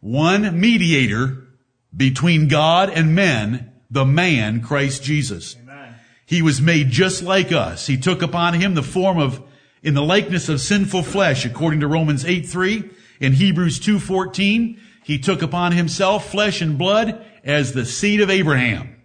one 0.00 0.60
mediator 0.60 1.48
between 1.96 2.48
God 2.48 2.90
and 2.90 3.14
men, 3.14 3.72
the 3.90 4.04
man, 4.04 4.60
Christ 4.60 5.02
Jesus. 5.02 5.56
Amen. 5.56 5.94
He 6.26 6.42
was 6.42 6.60
made 6.60 6.90
just 6.90 7.22
like 7.22 7.52
us. 7.52 7.86
He 7.86 7.96
took 7.96 8.20
upon 8.20 8.54
him 8.54 8.74
the 8.74 8.82
form 8.82 9.18
of, 9.18 9.42
in 9.82 9.94
the 9.94 10.02
likeness 10.02 10.50
of 10.50 10.60
sinful 10.60 11.04
flesh, 11.04 11.46
according 11.46 11.80
to 11.80 11.86
Romans 11.86 12.24
8 12.24 12.46
3. 12.46 12.90
In 13.20 13.32
Hebrews 13.32 13.80
2 13.80 13.98
14, 13.98 14.78
he 15.06 15.20
took 15.20 15.40
upon 15.40 15.70
himself 15.70 16.32
flesh 16.32 16.60
and 16.60 16.76
blood 16.76 17.24
as 17.44 17.72
the 17.72 17.86
seed 17.86 18.20
of 18.20 18.28
Abraham. 18.28 18.96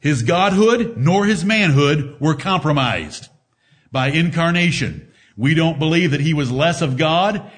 His 0.00 0.24
godhood 0.24 0.96
nor 0.96 1.24
his 1.24 1.44
manhood 1.44 2.16
were 2.18 2.34
compromised 2.34 3.28
by 3.92 4.08
incarnation. 4.08 5.12
We 5.36 5.54
don't 5.54 5.78
believe 5.78 6.10
that 6.10 6.20
he 6.20 6.34
was 6.34 6.50
less 6.50 6.82
of 6.82 6.96
God, 6.96 7.48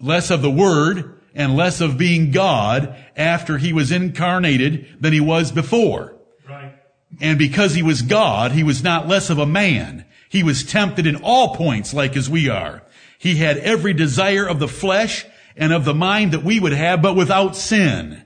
less 0.00 0.30
of 0.30 0.42
the 0.42 0.50
Word, 0.50 1.20
and 1.34 1.56
less 1.56 1.80
of 1.80 1.98
being 1.98 2.30
God 2.30 2.94
after 3.16 3.58
he 3.58 3.72
was 3.72 3.90
incarnated 3.90 4.86
than 5.00 5.12
he 5.12 5.18
was 5.18 5.50
before. 5.50 6.16
Right. 6.48 6.72
And 7.20 7.36
because 7.36 7.74
he 7.74 7.82
was 7.82 8.02
God, 8.02 8.52
he 8.52 8.62
was 8.62 8.84
not 8.84 9.08
less 9.08 9.28
of 9.28 9.40
a 9.40 9.44
man. 9.44 10.04
He 10.28 10.44
was 10.44 10.62
tempted 10.62 11.08
in 11.08 11.16
all 11.16 11.56
points 11.56 11.92
like 11.92 12.16
as 12.16 12.30
we 12.30 12.48
are. 12.48 12.84
He 13.18 13.36
had 13.36 13.58
every 13.58 13.92
desire 13.92 14.46
of 14.46 14.60
the 14.60 14.68
flesh 14.68 15.26
and 15.60 15.74
of 15.74 15.84
the 15.84 15.94
mind 15.94 16.32
that 16.32 16.42
we 16.42 16.58
would 16.58 16.72
have, 16.72 17.02
but 17.02 17.14
without 17.14 17.54
sin. 17.54 18.24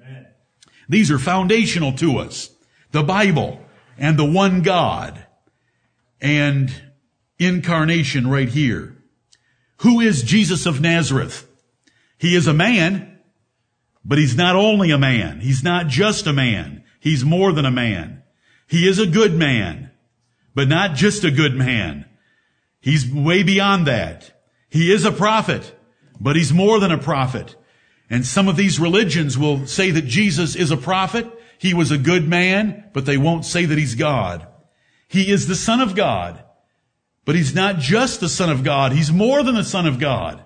Amen. 0.00 0.26
These 0.88 1.10
are 1.10 1.18
foundational 1.18 1.92
to 1.92 2.18
us. 2.18 2.50
The 2.90 3.02
Bible 3.02 3.60
and 3.98 4.18
the 4.18 4.24
one 4.24 4.62
God 4.62 5.26
and 6.22 6.74
incarnation 7.38 8.28
right 8.28 8.48
here. 8.48 8.96
Who 9.78 10.00
is 10.00 10.22
Jesus 10.22 10.64
of 10.64 10.80
Nazareth? 10.80 11.46
He 12.16 12.34
is 12.34 12.46
a 12.46 12.54
man, 12.54 13.18
but 14.02 14.16
he's 14.16 14.36
not 14.36 14.56
only 14.56 14.90
a 14.90 14.98
man. 14.98 15.40
He's 15.40 15.62
not 15.62 15.88
just 15.88 16.26
a 16.26 16.32
man. 16.32 16.82
He's 16.98 17.24
more 17.26 17.52
than 17.52 17.66
a 17.66 17.70
man. 17.70 18.22
He 18.66 18.88
is 18.88 18.98
a 18.98 19.06
good 19.06 19.34
man, 19.34 19.90
but 20.54 20.68
not 20.68 20.94
just 20.94 21.24
a 21.24 21.30
good 21.30 21.54
man. 21.54 22.06
He's 22.80 23.06
way 23.06 23.42
beyond 23.42 23.86
that. 23.86 24.39
He 24.70 24.92
is 24.92 25.04
a 25.04 25.12
prophet, 25.12 25.78
but 26.20 26.36
he's 26.36 26.52
more 26.52 26.78
than 26.78 26.92
a 26.92 26.98
prophet. 26.98 27.56
And 28.08 28.24
some 28.24 28.48
of 28.48 28.56
these 28.56 28.80
religions 28.80 29.36
will 29.36 29.66
say 29.66 29.90
that 29.90 30.06
Jesus 30.06 30.56
is 30.56 30.70
a 30.70 30.76
prophet. 30.76 31.26
He 31.58 31.74
was 31.74 31.90
a 31.90 31.98
good 31.98 32.28
man, 32.28 32.88
but 32.92 33.04
they 33.04 33.18
won't 33.18 33.44
say 33.44 33.64
that 33.64 33.78
he's 33.78 33.94
God. 33.94 34.46
He 35.08 35.30
is 35.30 35.46
the 35.46 35.56
son 35.56 35.80
of 35.80 35.94
God, 35.94 36.42
but 37.24 37.34
he's 37.34 37.54
not 37.54 37.78
just 37.78 38.20
the 38.20 38.28
son 38.28 38.48
of 38.48 38.64
God. 38.64 38.92
He's 38.92 39.12
more 39.12 39.42
than 39.42 39.56
the 39.56 39.64
son 39.64 39.86
of 39.86 39.98
God. 39.98 40.44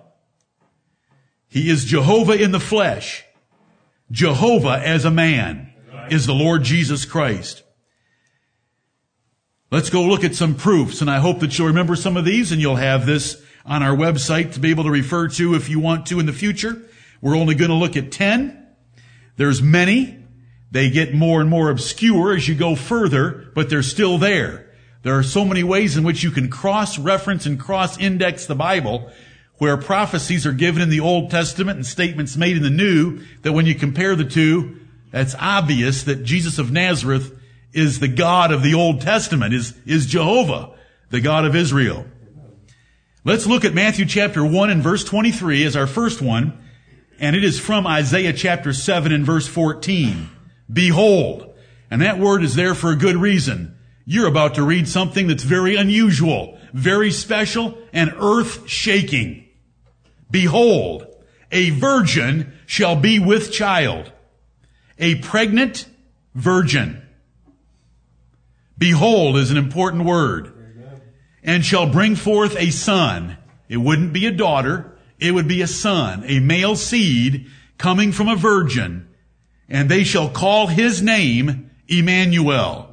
He 1.49 1.71
is 1.71 1.85
Jehovah 1.85 2.33
in 2.33 2.50
the 2.50 2.61
flesh. 2.61 3.25
Jehovah 4.11 4.81
as 4.85 5.04
a 5.04 5.11
man 5.11 5.73
is 6.11 6.26
the 6.26 6.35
Lord 6.35 6.64
Jesus 6.64 7.04
Christ. 7.04 7.62
Let's 9.71 9.90
go 9.90 10.02
look 10.02 10.25
at 10.25 10.35
some 10.35 10.54
proofs, 10.54 11.00
and 11.00 11.11
I 11.11 11.19
hope 11.19 11.40
that 11.40 11.59
you'll 11.59 11.69
remember 11.69 11.97
some 11.97 12.16
of 12.16 12.25
these, 12.25 12.52
and 12.52 12.61
you'll 12.61 12.76
have 12.76 13.07
this 13.07 13.44
on 13.64 13.83
our 13.83 13.97
website 13.97 14.52
to 14.54 14.61
be 14.61 14.71
able 14.71 14.85
to 14.85 14.90
refer 14.90 15.28
to 15.28 15.54
if 15.54 15.68
you 15.68 15.80
want 15.80 16.06
to 16.06 16.21
in 16.21 16.26
the 16.26 16.33
future. 16.33 16.83
We're 17.21 17.37
only 17.37 17.54
going 17.54 17.71
to 17.71 17.76
look 17.76 17.97
at 17.97 18.12
10. 18.12 18.66
There's 19.37 19.62
many. 19.62 20.18
They 20.71 20.90
get 20.90 21.14
more 21.14 21.40
and 21.40 21.49
more 21.49 21.71
obscure 21.71 22.35
as 22.35 22.47
you 22.49 22.54
go 22.54 22.75
further, 22.75 23.50
but 23.54 23.71
they're 23.71 23.83
still 23.83 24.18
there. 24.18 24.71
There 25.02 25.16
are 25.18 25.23
so 25.23 25.44
many 25.44 25.62
ways 25.62 25.97
in 25.97 26.04
which 26.04 26.23
you 26.23 26.30
can 26.30 26.50
cross-reference 26.50 27.47
and 27.47 27.61
cross-index 27.61 28.47
the 28.47 28.54
Bible 28.54 29.11
where 29.59 29.76
prophecies 29.76 30.47
are 30.47 30.52
given 30.52 30.83
in 30.83 30.88
the 30.88 31.00
Old 31.00 31.30
Testament 31.30 31.76
and 31.76 31.87
statements 31.87 32.37
made 32.37 32.56
in 32.56 32.62
the 32.62 32.71
New 32.71 33.21
that 33.42 33.52
when 33.52 33.66
you 33.66 33.75
compare 33.75 34.16
the 34.16 34.25
two, 34.25 34.80
that's 35.11 35.35
obvious 35.38 36.02
that 36.04 36.25
Jesus 36.25 36.59
of 36.59 36.73
Nazareth 36.73 37.38
is 37.73 38.00
the 38.00 38.09
God 38.09 38.52
of 38.52 38.62
the 38.62 38.75
Old 38.75 39.00
Testament, 39.00 39.54
is, 39.54 39.75
is 39.87 40.06
Jehovah, 40.06 40.75
the 41.11 41.21
God 41.21 41.44
of 41.44 41.54
Israel. 41.54 42.04
Let's 43.26 43.47
look 43.47 43.64
at 43.64 43.73
Matthew 43.73 44.04
chapter 44.04 44.45
1 44.45 44.69
and 44.69 44.83
verse 44.83 45.02
23 45.02 45.64
as 45.64 45.76
our 45.76 45.87
first 45.87 46.21
one. 46.21 46.62
And 47.19 47.35
it 47.35 47.43
is 47.43 47.59
from 47.59 47.87
Isaiah 47.87 48.35
chapter 48.35 48.75
7 48.75 49.12
and 49.12 49.25
verse 49.25 49.47
14. 49.49 50.28
Behold. 50.71 51.54
And 51.90 52.02
that 52.02 52.19
word 52.19 52.45
is 52.45 52.54
there 52.54 52.75
for 52.75 52.90
a 52.90 52.97
good 52.97 53.16
reason. 53.16 53.78
You're 54.04 54.28
about 54.28 54.57
to 54.57 54.62
read 54.62 54.87
something 54.88 55.26
that's 55.26 55.43
very 55.43 55.75
unusual, 55.75 56.59
very 56.75 57.11
special, 57.11 57.78
and 57.95 58.12
earth 58.19 58.69
shaking. 58.69 59.49
Behold, 60.31 61.07
a 61.50 61.71
virgin 61.71 62.52
shall 62.66 62.97
be 62.97 63.19
with 63.19 63.50
child, 63.50 64.12
a 64.99 65.14
pregnant 65.21 65.87
virgin. 66.35 67.00
Behold 68.76 69.37
is 69.38 69.50
an 69.50 69.57
important 69.57 70.04
word. 70.04 70.53
And 71.45 71.65
shall 71.65 71.89
bring 71.89 72.17
forth 72.17 72.57
a 72.59 72.71
son. 72.71 73.37
It 73.69 73.77
wouldn't 73.77 74.13
be 74.13 74.27
a 74.27 74.33
daughter 74.33 74.95
it 75.19 75.33
would 75.33 75.49
be 75.49 75.63
a 75.63 75.67
son, 75.67 76.25
a 76.27 76.41
male 76.41 76.77
seed 76.77 77.47
coming 77.79 78.13
from 78.13 78.29
a 78.29 78.37
virgin, 78.37 79.09
and 79.69 79.89
they 79.89 80.05
shall 80.05 80.29
call 80.29 80.67
his 80.67 81.03
name 81.03 81.71
Emmanuel. 81.89 82.91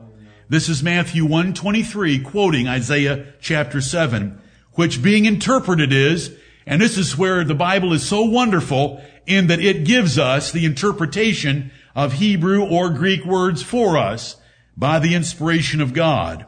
This 0.48 0.70
is 0.70 0.84
Matthew 0.84 1.24
123 1.24 2.20
quoting 2.20 2.68
Isaiah 2.68 3.34
chapter 3.40 3.82
7, 3.82 4.40
which 4.74 5.04
being 5.04 5.26
interpreted 5.26 5.92
is, 5.92 6.36
and 6.66 6.82
this 6.82 6.98
is 6.98 7.18
where 7.18 7.44
the 7.44 7.56
Bible 7.56 7.92
is 7.92 8.08
so 8.08 8.24
wonderful 8.24 9.04
in 9.26 9.48
that 9.48 9.60
it 9.60 9.86
gives 9.86 10.18
us 10.18 10.52
the 10.52 10.66
interpretation 10.66 11.72
of 11.96 12.14
Hebrew 12.14 12.64
or 12.64 12.90
Greek 12.90 13.26
words 13.26 13.64
for 13.64 13.98
us 13.98 14.36
by 14.78 15.00
the 15.00 15.16
inspiration 15.16 15.82
of 15.82 15.94
God. 15.94 16.46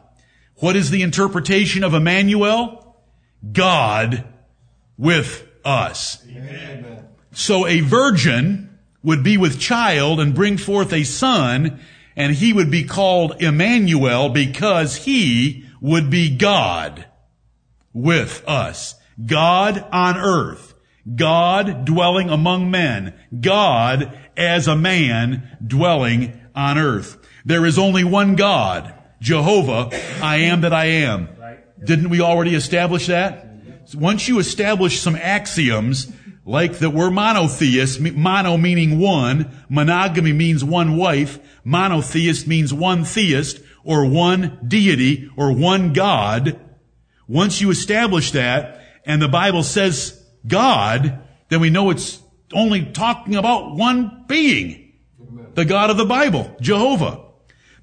What 0.63 0.77
is 0.77 0.91
the 0.91 1.01
interpretation 1.01 1.83
of 1.83 1.93
Emmanuel? 1.93 2.95
God 3.51 4.23
with 4.97 5.45
us. 5.65 6.25
Amen. 6.29 7.05
So 7.33 7.67
a 7.67 7.81
virgin 7.81 8.79
would 9.03 9.25
be 9.25 9.35
with 9.35 9.59
child 9.59 10.21
and 10.21 10.33
bring 10.33 10.55
forth 10.55 10.93
a 10.93 11.03
son, 11.03 11.81
and 12.15 12.33
he 12.33 12.53
would 12.53 12.71
be 12.71 12.85
called 12.85 13.41
Emmanuel 13.41 14.29
because 14.29 14.95
he 14.95 15.65
would 15.81 16.09
be 16.09 16.33
God 16.33 17.07
with 17.91 18.41
us. 18.47 18.95
God 19.25 19.85
on 19.91 20.15
earth. 20.15 20.75
God 21.13 21.83
dwelling 21.83 22.29
among 22.29 22.71
men. 22.71 23.13
God 23.37 24.17
as 24.37 24.69
a 24.69 24.77
man 24.77 25.57
dwelling 25.67 26.39
on 26.55 26.77
earth. 26.77 27.17
There 27.43 27.65
is 27.65 27.77
only 27.77 28.05
one 28.05 28.37
God. 28.37 28.92
Jehovah, 29.23 29.89
I 30.21 30.35
am 30.51 30.61
that 30.61 30.73
I 30.73 30.85
am. 30.85 31.29
Didn't 31.81 32.09
we 32.09 32.19
already 32.19 32.55
establish 32.55 33.07
that? 33.07 33.47
Once 33.95 34.27
you 34.27 34.37
establish 34.37 34.99
some 34.99 35.15
axioms, 35.15 36.11
like 36.45 36.79
that 36.79 36.89
we're 36.89 37.09
monotheists, 37.09 37.99
mono 37.99 38.57
meaning 38.57 38.99
one, 38.99 39.65
monogamy 39.69 40.33
means 40.33 40.61
one 40.61 40.97
wife, 40.97 41.39
monotheist 41.63 42.47
means 42.47 42.73
one 42.73 43.05
theist, 43.05 43.61
or 43.85 44.05
one 44.05 44.59
deity, 44.67 45.29
or 45.37 45.53
one 45.53 45.93
God. 45.93 46.59
Once 47.25 47.61
you 47.61 47.71
establish 47.71 48.31
that, 48.31 48.81
and 49.05 49.21
the 49.21 49.29
Bible 49.29 49.63
says 49.63 50.21
God, 50.45 51.21
then 51.47 51.61
we 51.61 51.69
know 51.69 51.91
it's 51.91 52.21
only 52.51 52.91
talking 52.91 53.35
about 53.35 53.75
one 53.77 54.25
being. 54.27 54.93
The 55.53 55.63
God 55.63 55.91
of 55.91 55.97
the 55.97 56.05
Bible, 56.05 56.53
Jehovah. 56.59 57.22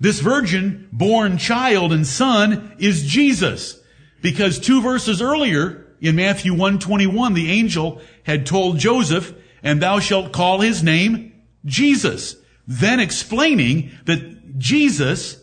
This 0.01 0.21
virgin 0.21 0.89
born 0.91 1.37
child 1.37 1.93
and 1.93 2.07
son 2.07 2.75
is 2.79 3.07
Jesus. 3.07 3.79
Because 4.23 4.59
two 4.59 4.81
verses 4.81 5.21
earlier, 5.21 5.87
in 6.01 6.17
Matthew 6.17 6.53
121, 6.53 7.35
the 7.35 7.51
angel 7.51 8.01
had 8.25 8.47
told 8.47 8.79
Joseph, 8.79 9.35
and 9.63 9.81
thou 9.81 10.01
shalt 10.01 10.33
call 10.33 10.61
his 10.61 10.83
name 10.83 11.33
Jesus. 11.67 12.37
Then 12.67 13.01
explaining 13.01 13.91
that 14.07 14.59
Jesus 14.59 15.43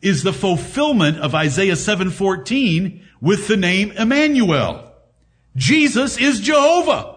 is 0.00 0.22
the 0.22 0.32
fulfillment 0.32 1.18
of 1.18 1.34
Isaiah 1.34 1.76
7:14 1.76 3.02
with 3.20 3.48
the 3.48 3.56
name 3.56 3.90
Emmanuel. 3.92 4.92
Jesus 5.56 6.16
is 6.16 6.40
Jehovah. 6.40 7.16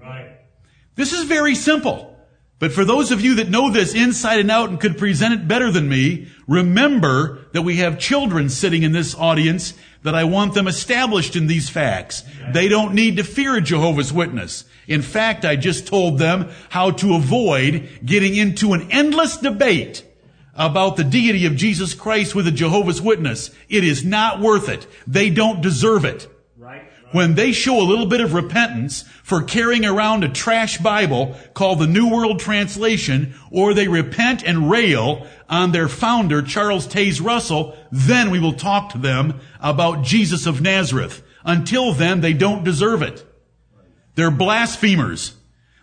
Right. 0.00 0.32
This 0.96 1.12
is 1.12 1.24
very 1.24 1.54
simple. 1.54 2.13
But 2.58 2.72
for 2.72 2.84
those 2.84 3.10
of 3.10 3.20
you 3.20 3.34
that 3.36 3.50
know 3.50 3.70
this 3.70 3.94
inside 3.94 4.38
and 4.40 4.50
out 4.50 4.70
and 4.70 4.80
could 4.80 4.96
present 4.96 5.34
it 5.34 5.48
better 5.48 5.70
than 5.70 5.88
me, 5.88 6.28
remember 6.46 7.46
that 7.52 7.62
we 7.62 7.76
have 7.76 7.98
children 7.98 8.48
sitting 8.48 8.82
in 8.82 8.92
this 8.92 9.14
audience 9.14 9.74
that 10.02 10.14
I 10.14 10.24
want 10.24 10.54
them 10.54 10.68
established 10.68 11.34
in 11.34 11.46
these 11.46 11.68
facts. 11.68 12.22
They 12.52 12.68
don't 12.68 12.94
need 12.94 13.16
to 13.16 13.24
fear 13.24 13.56
a 13.56 13.60
Jehovah's 13.60 14.12
Witness. 14.12 14.64
In 14.86 15.02
fact, 15.02 15.44
I 15.44 15.56
just 15.56 15.86
told 15.86 16.18
them 16.18 16.50
how 16.68 16.90
to 16.92 17.16
avoid 17.16 18.00
getting 18.04 18.36
into 18.36 18.74
an 18.74 18.90
endless 18.90 19.36
debate 19.38 20.04
about 20.54 20.96
the 20.96 21.04
deity 21.04 21.46
of 21.46 21.56
Jesus 21.56 21.94
Christ 21.94 22.34
with 22.34 22.46
a 22.46 22.52
Jehovah's 22.52 23.02
Witness. 23.02 23.50
It 23.68 23.82
is 23.82 24.04
not 24.04 24.40
worth 24.40 24.68
it. 24.68 24.86
They 25.06 25.30
don't 25.30 25.60
deserve 25.60 26.04
it. 26.04 26.28
When 27.14 27.36
they 27.36 27.52
show 27.52 27.80
a 27.80 27.86
little 27.86 28.06
bit 28.06 28.20
of 28.20 28.34
repentance 28.34 29.02
for 29.22 29.44
carrying 29.44 29.84
around 29.84 30.24
a 30.24 30.28
trash 30.28 30.78
Bible 30.78 31.36
called 31.54 31.78
the 31.78 31.86
New 31.86 32.10
World 32.10 32.40
Translation, 32.40 33.36
or 33.52 33.72
they 33.72 33.86
repent 33.86 34.42
and 34.42 34.68
rail 34.68 35.24
on 35.48 35.70
their 35.70 35.86
founder, 35.86 36.42
Charles 36.42 36.88
Taze 36.88 37.24
Russell, 37.24 37.76
then 37.92 38.32
we 38.32 38.40
will 38.40 38.54
talk 38.54 38.90
to 38.90 38.98
them 38.98 39.38
about 39.60 40.02
Jesus 40.02 40.44
of 40.44 40.60
Nazareth. 40.60 41.22
Until 41.44 41.92
then, 41.92 42.20
they 42.20 42.32
don't 42.32 42.64
deserve 42.64 43.00
it. 43.00 43.24
They're 44.16 44.32
blasphemers. 44.32 45.36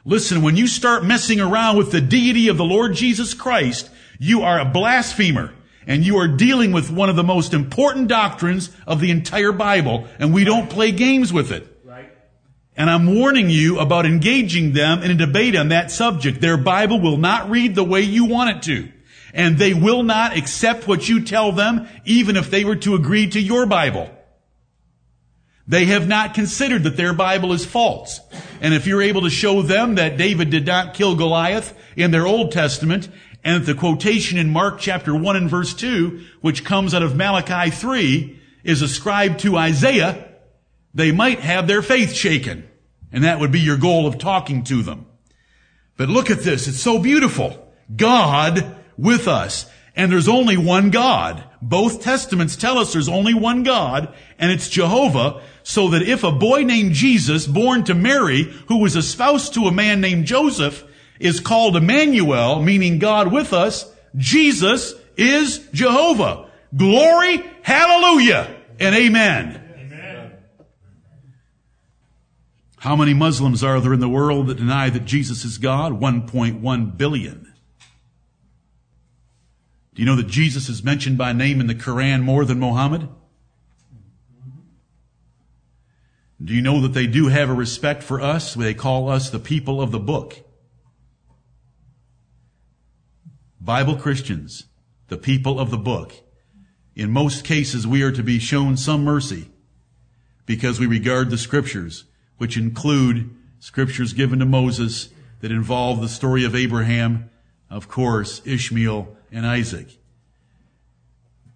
Listen, 0.03 0.41
when 0.41 0.57
you 0.57 0.67
start 0.67 1.05
messing 1.05 1.39
around 1.39 1.77
with 1.77 1.93
the 1.93 2.01
deity 2.01 2.49
of 2.49 2.57
the 2.57 2.65
Lord 2.65 2.93
Jesus 2.93 3.33
Christ, 3.33 3.89
you 4.19 4.41
are 4.41 4.59
a 4.59 4.65
blasphemer. 4.65 5.53
And 5.87 6.05
you 6.05 6.17
are 6.17 6.27
dealing 6.27 6.71
with 6.71 6.91
one 6.91 7.09
of 7.09 7.15
the 7.15 7.23
most 7.23 7.53
important 7.53 8.07
doctrines 8.07 8.69
of 8.85 8.99
the 8.99 9.11
entire 9.11 9.51
Bible, 9.51 10.07
and 10.19 10.33
we 10.33 10.43
don't 10.43 10.69
play 10.69 10.91
games 10.91 11.33
with 11.33 11.51
it. 11.51 11.67
Right. 11.83 12.11
And 12.77 12.89
I'm 12.89 13.15
warning 13.15 13.49
you 13.49 13.79
about 13.79 14.05
engaging 14.05 14.73
them 14.73 15.01
in 15.01 15.11
a 15.11 15.15
debate 15.15 15.55
on 15.55 15.69
that 15.69 15.91
subject. 15.91 16.39
Their 16.39 16.57
Bible 16.57 16.99
will 16.99 17.17
not 17.17 17.49
read 17.49 17.75
the 17.75 17.83
way 17.83 18.01
you 18.01 18.25
want 18.25 18.57
it 18.57 18.61
to. 18.63 18.91
And 19.33 19.57
they 19.57 19.73
will 19.73 20.03
not 20.03 20.37
accept 20.37 20.87
what 20.87 21.07
you 21.07 21.23
tell 21.23 21.51
them, 21.51 21.87
even 22.05 22.35
if 22.35 22.51
they 22.51 22.65
were 22.65 22.75
to 22.77 22.95
agree 22.95 23.27
to 23.29 23.39
your 23.39 23.65
Bible. 23.65 24.09
They 25.67 25.85
have 25.85 26.07
not 26.07 26.33
considered 26.33 26.83
that 26.83 26.97
their 26.97 27.13
Bible 27.13 27.53
is 27.53 27.65
false. 27.65 28.19
And 28.59 28.73
if 28.73 28.85
you're 28.85 29.01
able 29.01 29.21
to 29.21 29.29
show 29.29 29.61
them 29.61 29.95
that 29.95 30.17
David 30.17 30.49
did 30.49 30.65
not 30.65 30.93
kill 30.93 31.15
Goliath 31.15 31.73
in 31.95 32.11
their 32.11 32.27
Old 32.27 32.51
Testament, 32.51 33.07
and 33.43 33.65
the 33.65 33.73
quotation 33.73 34.37
in 34.37 34.51
Mark 34.51 34.79
chapter 34.79 35.15
1 35.15 35.35
and 35.35 35.49
verse 35.49 35.73
2, 35.73 36.23
which 36.41 36.63
comes 36.63 36.93
out 36.93 37.03
of 37.03 37.15
Malachi 37.15 37.71
3, 37.71 38.39
is 38.63 38.81
ascribed 38.81 39.39
to 39.39 39.57
Isaiah, 39.57 40.27
they 40.93 41.11
might 41.11 41.39
have 41.39 41.67
their 41.67 41.81
faith 41.81 42.13
shaken. 42.13 42.67
And 43.11 43.23
that 43.23 43.39
would 43.39 43.51
be 43.51 43.59
your 43.59 43.77
goal 43.77 44.07
of 44.07 44.17
talking 44.17 44.63
to 44.65 44.83
them. 44.83 45.05
But 45.97 46.09
look 46.09 46.29
at 46.29 46.39
this. 46.39 46.67
It's 46.67 46.79
so 46.79 46.99
beautiful. 46.99 47.73
God 47.95 48.77
with 48.97 49.27
us. 49.27 49.69
And 49.95 50.11
there's 50.11 50.29
only 50.29 50.55
one 50.55 50.89
God. 50.89 51.43
Both 51.61 52.01
testaments 52.01 52.55
tell 52.55 52.77
us 52.77 52.93
there's 52.93 53.09
only 53.09 53.33
one 53.33 53.63
God, 53.63 54.13
and 54.39 54.51
it's 54.51 54.69
Jehovah, 54.69 55.41
so 55.63 55.89
that 55.89 56.01
if 56.01 56.23
a 56.23 56.31
boy 56.31 56.63
named 56.63 56.93
Jesus, 56.93 57.45
born 57.45 57.83
to 57.83 57.93
Mary, 57.93 58.43
who 58.67 58.77
was 58.77 58.95
espoused 58.95 59.53
to 59.55 59.65
a 59.65 59.71
man 59.71 59.99
named 59.99 60.25
Joseph, 60.25 60.83
is 61.21 61.39
called 61.39 61.75
Emmanuel, 61.75 62.61
meaning 62.61 62.99
God 62.99 63.31
with 63.31 63.53
us, 63.53 63.91
Jesus 64.17 64.93
is 65.15 65.59
Jehovah. 65.73 66.49
Glory, 66.75 67.43
hallelujah, 67.61 68.55
and 68.79 68.95
amen. 68.95 69.63
Amen. 69.77 70.31
How 72.79 72.95
many 72.95 73.13
Muslims 73.13 73.63
are 73.63 73.79
there 73.79 73.93
in 73.93 73.99
the 73.99 74.09
world 74.09 74.47
that 74.47 74.57
deny 74.57 74.89
that 74.89 75.05
Jesus 75.05 75.45
is 75.45 75.57
God? 75.57 75.99
1.1 75.99 76.97
billion. 76.97 77.53
Do 79.93 80.01
you 80.01 80.05
know 80.05 80.15
that 80.15 80.27
Jesus 80.27 80.69
is 80.69 80.83
mentioned 80.83 81.17
by 81.17 81.33
name 81.33 81.59
in 81.59 81.67
the 81.67 81.75
Quran 81.75 82.23
more 82.23 82.45
than 82.45 82.59
Muhammad? 82.59 83.07
Do 86.43 86.55
you 86.55 86.61
know 86.61 86.81
that 86.81 86.93
they 86.93 87.05
do 87.05 87.27
have 87.27 87.49
a 87.49 87.53
respect 87.53 88.01
for 88.01 88.19
us? 88.19 88.55
They 88.55 88.73
call 88.73 89.09
us 89.09 89.29
the 89.29 89.37
people 89.37 89.79
of 89.79 89.91
the 89.91 89.99
book. 89.99 90.43
Bible 93.61 93.95
Christians, 93.95 94.65
the 95.07 95.17
people 95.17 95.59
of 95.59 95.69
the 95.69 95.77
book. 95.77 96.13
In 96.95 97.11
most 97.11 97.45
cases, 97.45 97.85
we 97.85 98.01
are 98.01 98.11
to 98.11 98.23
be 98.23 98.39
shown 98.39 98.75
some 98.75 99.03
mercy 99.03 99.49
because 100.47 100.79
we 100.79 100.87
regard 100.87 101.29
the 101.29 101.37
scriptures, 101.37 102.05
which 102.37 102.57
include 102.57 103.29
scriptures 103.59 104.13
given 104.13 104.39
to 104.39 104.45
Moses 104.45 105.09
that 105.41 105.51
involve 105.51 106.01
the 106.01 106.09
story 106.09 106.43
of 106.43 106.55
Abraham, 106.55 107.29
of 107.69 107.87
course, 107.87 108.41
Ishmael, 108.45 109.15
and 109.31 109.45
Isaac. 109.45 109.89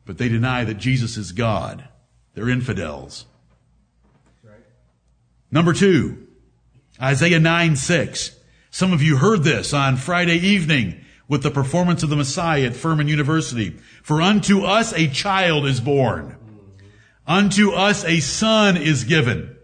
But 0.06 0.20
they 0.20 0.30
deny 0.30 0.64
that 0.64 0.76
Jesus 0.76 1.18
is 1.18 1.32
God. 1.32 1.88
They're 2.36 2.50
infidels. 2.50 3.26
Right. 4.44 4.54
Number 5.50 5.74
two, 5.74 6.28
Isaiah 7.02 7.40
9, 7.40 7.76
6. 7.76 8.40
Some 8.70 8.94
of 8.94 9.02
you 9.02 9.18
heard 9.18 9.44
this 9.44 9.74
on 9.74 9.98
Friday 9.98 10.38
evening 10.38 11.02
with 11.28 11.44
the 11.44 11.52
performance 11.52 12.04
of 12.04 12.10
the 12.10 12.16
Messiah 12.16 12.66
at 12.66 12.76
Furman 12.76 13.08
University. 13.08 13.72
For 14.04 14.22
unto 14.22 14.62
us 14.62 14.94
a 14.94 15.08
child 15.08 15.66
is 15.66 15.82
born. 15.82 16.38
Unto 17.28 17.72
us 17.72 18.06
a 18.06 18.20
son 18.20 18.78
is 18.78 19.04
given. 19.04 19.56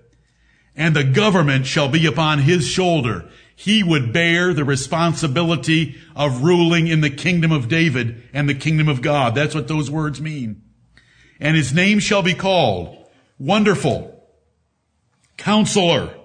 And 0.76 0.96
the 0.96 1.04
government 1.04 1.66
shall 1.66 1.90
be 1.90 2.06
upon 2.06 2.40
his 2.40 2.68
shoulder. 2.68 3.30
He 3.56 3.84
would 3.84 4.12
bear 4.12 4.54
the 4.54 4.64
responsibility 4.64 5.96
of 6.16 6.44
ruling 6.44 6.88
in 6.88 7.02
the 7.02 7.12
kingdom 7.12 7.52
of 7.52 7.68
David 7.68 8.24
and 8.34 8.50
the 8.50 8.56
kingdom 8.56 8.88
of 8.88 9.02
God. 9.02 9.36
That's 9.36 9.54
what 9.54 9.68
those 9.68 9.92
words 9.92 10.20
mean. 10.20 10.64
And 11.40 11.56
his 11.56 11.74
name 11.74 12.00
shall 12.00 12.24
be 12.24 12.34
called 12.34 12.98
Wonderful, 13.38 14.24
Counselor, 15.38 16.16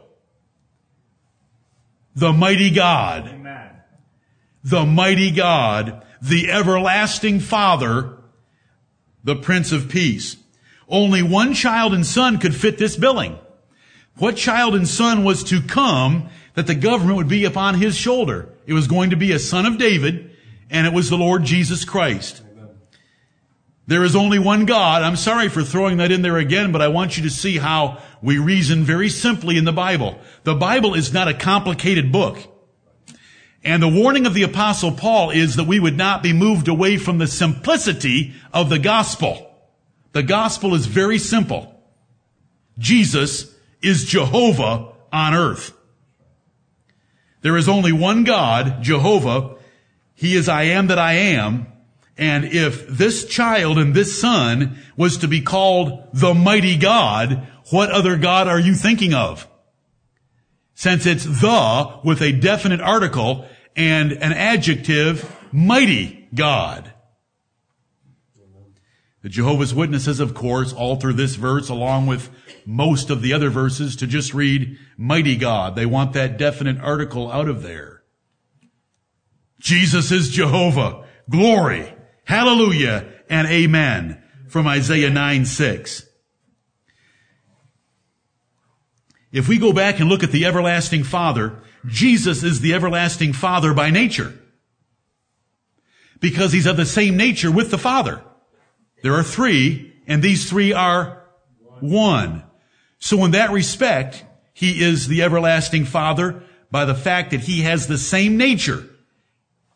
the 2.14 2.32
Mighty 2.32 2.70
God, 2.70 3.28
Amen. 3.28 3.65
The 4.66 4.84
mighty 4.84 5.30
God, 5.30 6.04
the 6.20 6.50
everlasting 6.50 7.38
Father, 7.38 8.18
the 9.22 9.36
Prince 9.36 9.70
of 9.70 9.88
Peace. 9.88 10.36
Only 10.88 11.22
one 11.22 11.54
child 11.54 11.94
and 11.94 12.04
son 12.04 12.38
could 12.38 12.52
fit 12.52 12.76
this 12.76 12.96
billing. 12.96 13.38
What 14.16 14.36
child 14.36 14.74
and 14.74 14.88
son 14.88 15.22
was 15.22 15.44
to 15.44 15.62
come 15.62 16.30
that 16.54 16.66
the 16.66 16.74
government 16.74 17.16
would 17.16 17.28
be 17.28 17.44
upon 17.44 17.76
his 17.76 17.96
shoulder? 17.96 18.48
It 18.66 18.72
was 18.72 18.88
going 18.88 19.10
to 19.10 19.16
be 19.16 19.30
a 19.30 19.38
son 19.38 19.66
of 19.66 19.78
David, 19.78 20.32
and 20.68 20.84
it 20.84 20.92
was 20.92 21.10
the 21.10 21.18
Lord 21.18 21.44
Jesus 21.44 21.84
Christ. 21.84 22.42
There 23.86 24.02
is 24.02 24.16
only 24.16 24.40
one 24.40 24.64
God. 24.64 25.02
I'm 25.02 25.14
sorry 25.14 25.48
for 25.48 25.62
throwing 25.62 25.98
that 25.98 26.10
in 26.10 26.22
there 26.22 26.38
again, 26.38 26.72
but 26.72 26.82
I 26.82 26.88
want 26.88 27.16
you 27.16 27.22
to 27.22 27.30
see 27.30 27.58
how 27.58 28.02
we 28.20 28.38
reason 28.38 28.82
very 28.82 29.10
simply 29.10 29.58
in 29.58 29.64
the 29.64 29.72
Bible. 29.72 30.18
The 30.42 30.56
Bible 30.56 30.94
is 30.94 31.12
not 31.12 31.28
a 31.28 31.34
complicated 31.34 32.10
book. 32.10 32.55
And 33.66 33.82
the 33.82 33.88
warning 33.88 34.26
of 34.26 34.34
the 34.34 34.44
apostle 34.44 34.92
Paul 34.92 35.30
is 35.30 35.56
that 35.56 35.66
we 35.66 35.80
would 35.80 35.96
not 35.96 36.22
be 36.22 36.32
moved 36.32 36.68
away 36.68 36.98
from 36.98 37.18
the 37.18 37.26
simplicity 37.26 38.32
of 38.52 38.70
the 38.70 38.78
gospel. 38.78 39.52
The 40.12 40.22
gospel 40.22 40.72
is 40.76 40.86
very 40.86 41.18
simple. 41.18 41.74
Jesus 42.78 43.52
is 43.82 44.04
Jehovah 44.04 44.92
on 45.12 45.34
earth. 45.34 45.72
There 47.42 47.56
is 47.56 47.68
only 47.68 47.90
one 47.90 48.22
God, 48.22 48.84
Jehovah. 48.84 49.56
He 50.14 50.36
is 50.36 50.48
I 50.48 50.62
am 50.62 50.86
that 50.86 51.00
I 51.00 51.14
am. 51.14 51.66
And 52.16 52.44
if 52.44 52.86
this 52.86 53.24
child 53.24 53.78
and 53.78 53.94
this 53.94 54.20
son 54.20 54.78
was 54.96 55.18
to 55.18 55.28
be 55.28 55.40
called 55.40 56.08
the 56.12 56.34
mighty 56.34 56.76
God, 56.76 57.48
what 57.70 57.90
other 57.90 58.16
God 58.16 58.46
are 58.46 58.60
you 58.60 58.74
thinking 58.74 59.12
of? 59.12 59.48
Since 60.76 61.04
it's 61.04 61.24
the 61.24 61.98
with 62.04 62.22
a 62.22 62.30
definite 62.30 62.80
article 62.80 63.48
and 63.76 64.12
an 64.12 64.32
adjective, 64.32 65.30
mighty 65.52 66.28
God. 66.34 66.92
The 69.22 69.28
Jehovah's 69.28 69.74
Witnesses, 69.74 70.20
of 70.20 70.34
course, 70.34 70.72
alter 70.72 71.12
this 71.12 71.34
verse 71.34 71.68
along 71.68 72.06
with 72.06 72.30
most 72.64 73.10
of 73.10 73.22
the 73.22 73.32
other 73.32 73.50
verses 73.50 73.96
to 73.96 74.06
just 74.06 74.32
read 74.32 74.78
mighty 74.96 75.36
God. 75.36 75.74
They 75.74 75.84
want 75.84 76.12
that 76.12 76.38
definite 76.38 76.80
article 76.80 77.30
out 77.30 77.48
of 77.48 77.62
there. 77.62 78.04
Jesus 79.58 80.12
is 80.12 80.30
Jehovah. 80.30 81.04
Glory. 81.28 81.92
Hallelujah 82.24 83.08
and 83.28 83.48
amen 83.48 84.22
from 84.48 84.68
Isaiah 84.68 85.10
9, 85.10 85.44
6. 85.44 86.06
If 89.32 89.48
we 89.48 89.58
go 89.58 89.72
back 89.72 89.98
and 89.98 90.08
look 90.08 90.22
at 90.22 90.30
the 90.30 90.46
everlasting 90.46 91.02
Father, 91.02 91.62
Jesus 91.86 92.42
is 92.42 92.60
the 92.60 92.74
everlasting 92.74 93.32
Father 93.32 93.74
by 93.74 93.90
nature. 93.90 94.38
Because 96.20 96.52
he's 96.52 96.66
of 96.66 96.76
the 96.76 96.86
same 96.86 97.16
nature 97.16 97.50
with 97.50 97.70
the 97.70 97.78
Father. 97.78 98.22
There 99.02 99.14
are 99.14 99.22
three, 99.22 99.94
and 100.06 100.22
these 100.22 100.48
three 100.48 100.72
are 100.72 101.22
one. 101.80 102.42
So 102.98 103.24
in 103.24 103.32
that 103.32 103.50
respect, 103.50 104.24
he 104.52 104.82
is 104.82 105.08
the 105.08 105.22
everlasting 105.22 105.84
Father 105.84 106.42
by 106.70 106.84
the 106.84 106.94
fact 106.94 107.30
that 107.30 107.40
he 107.40 107.62
has 107.62 107.86
the 107.86 107.98
same 107.98 108.36
nature. 108.36 108.88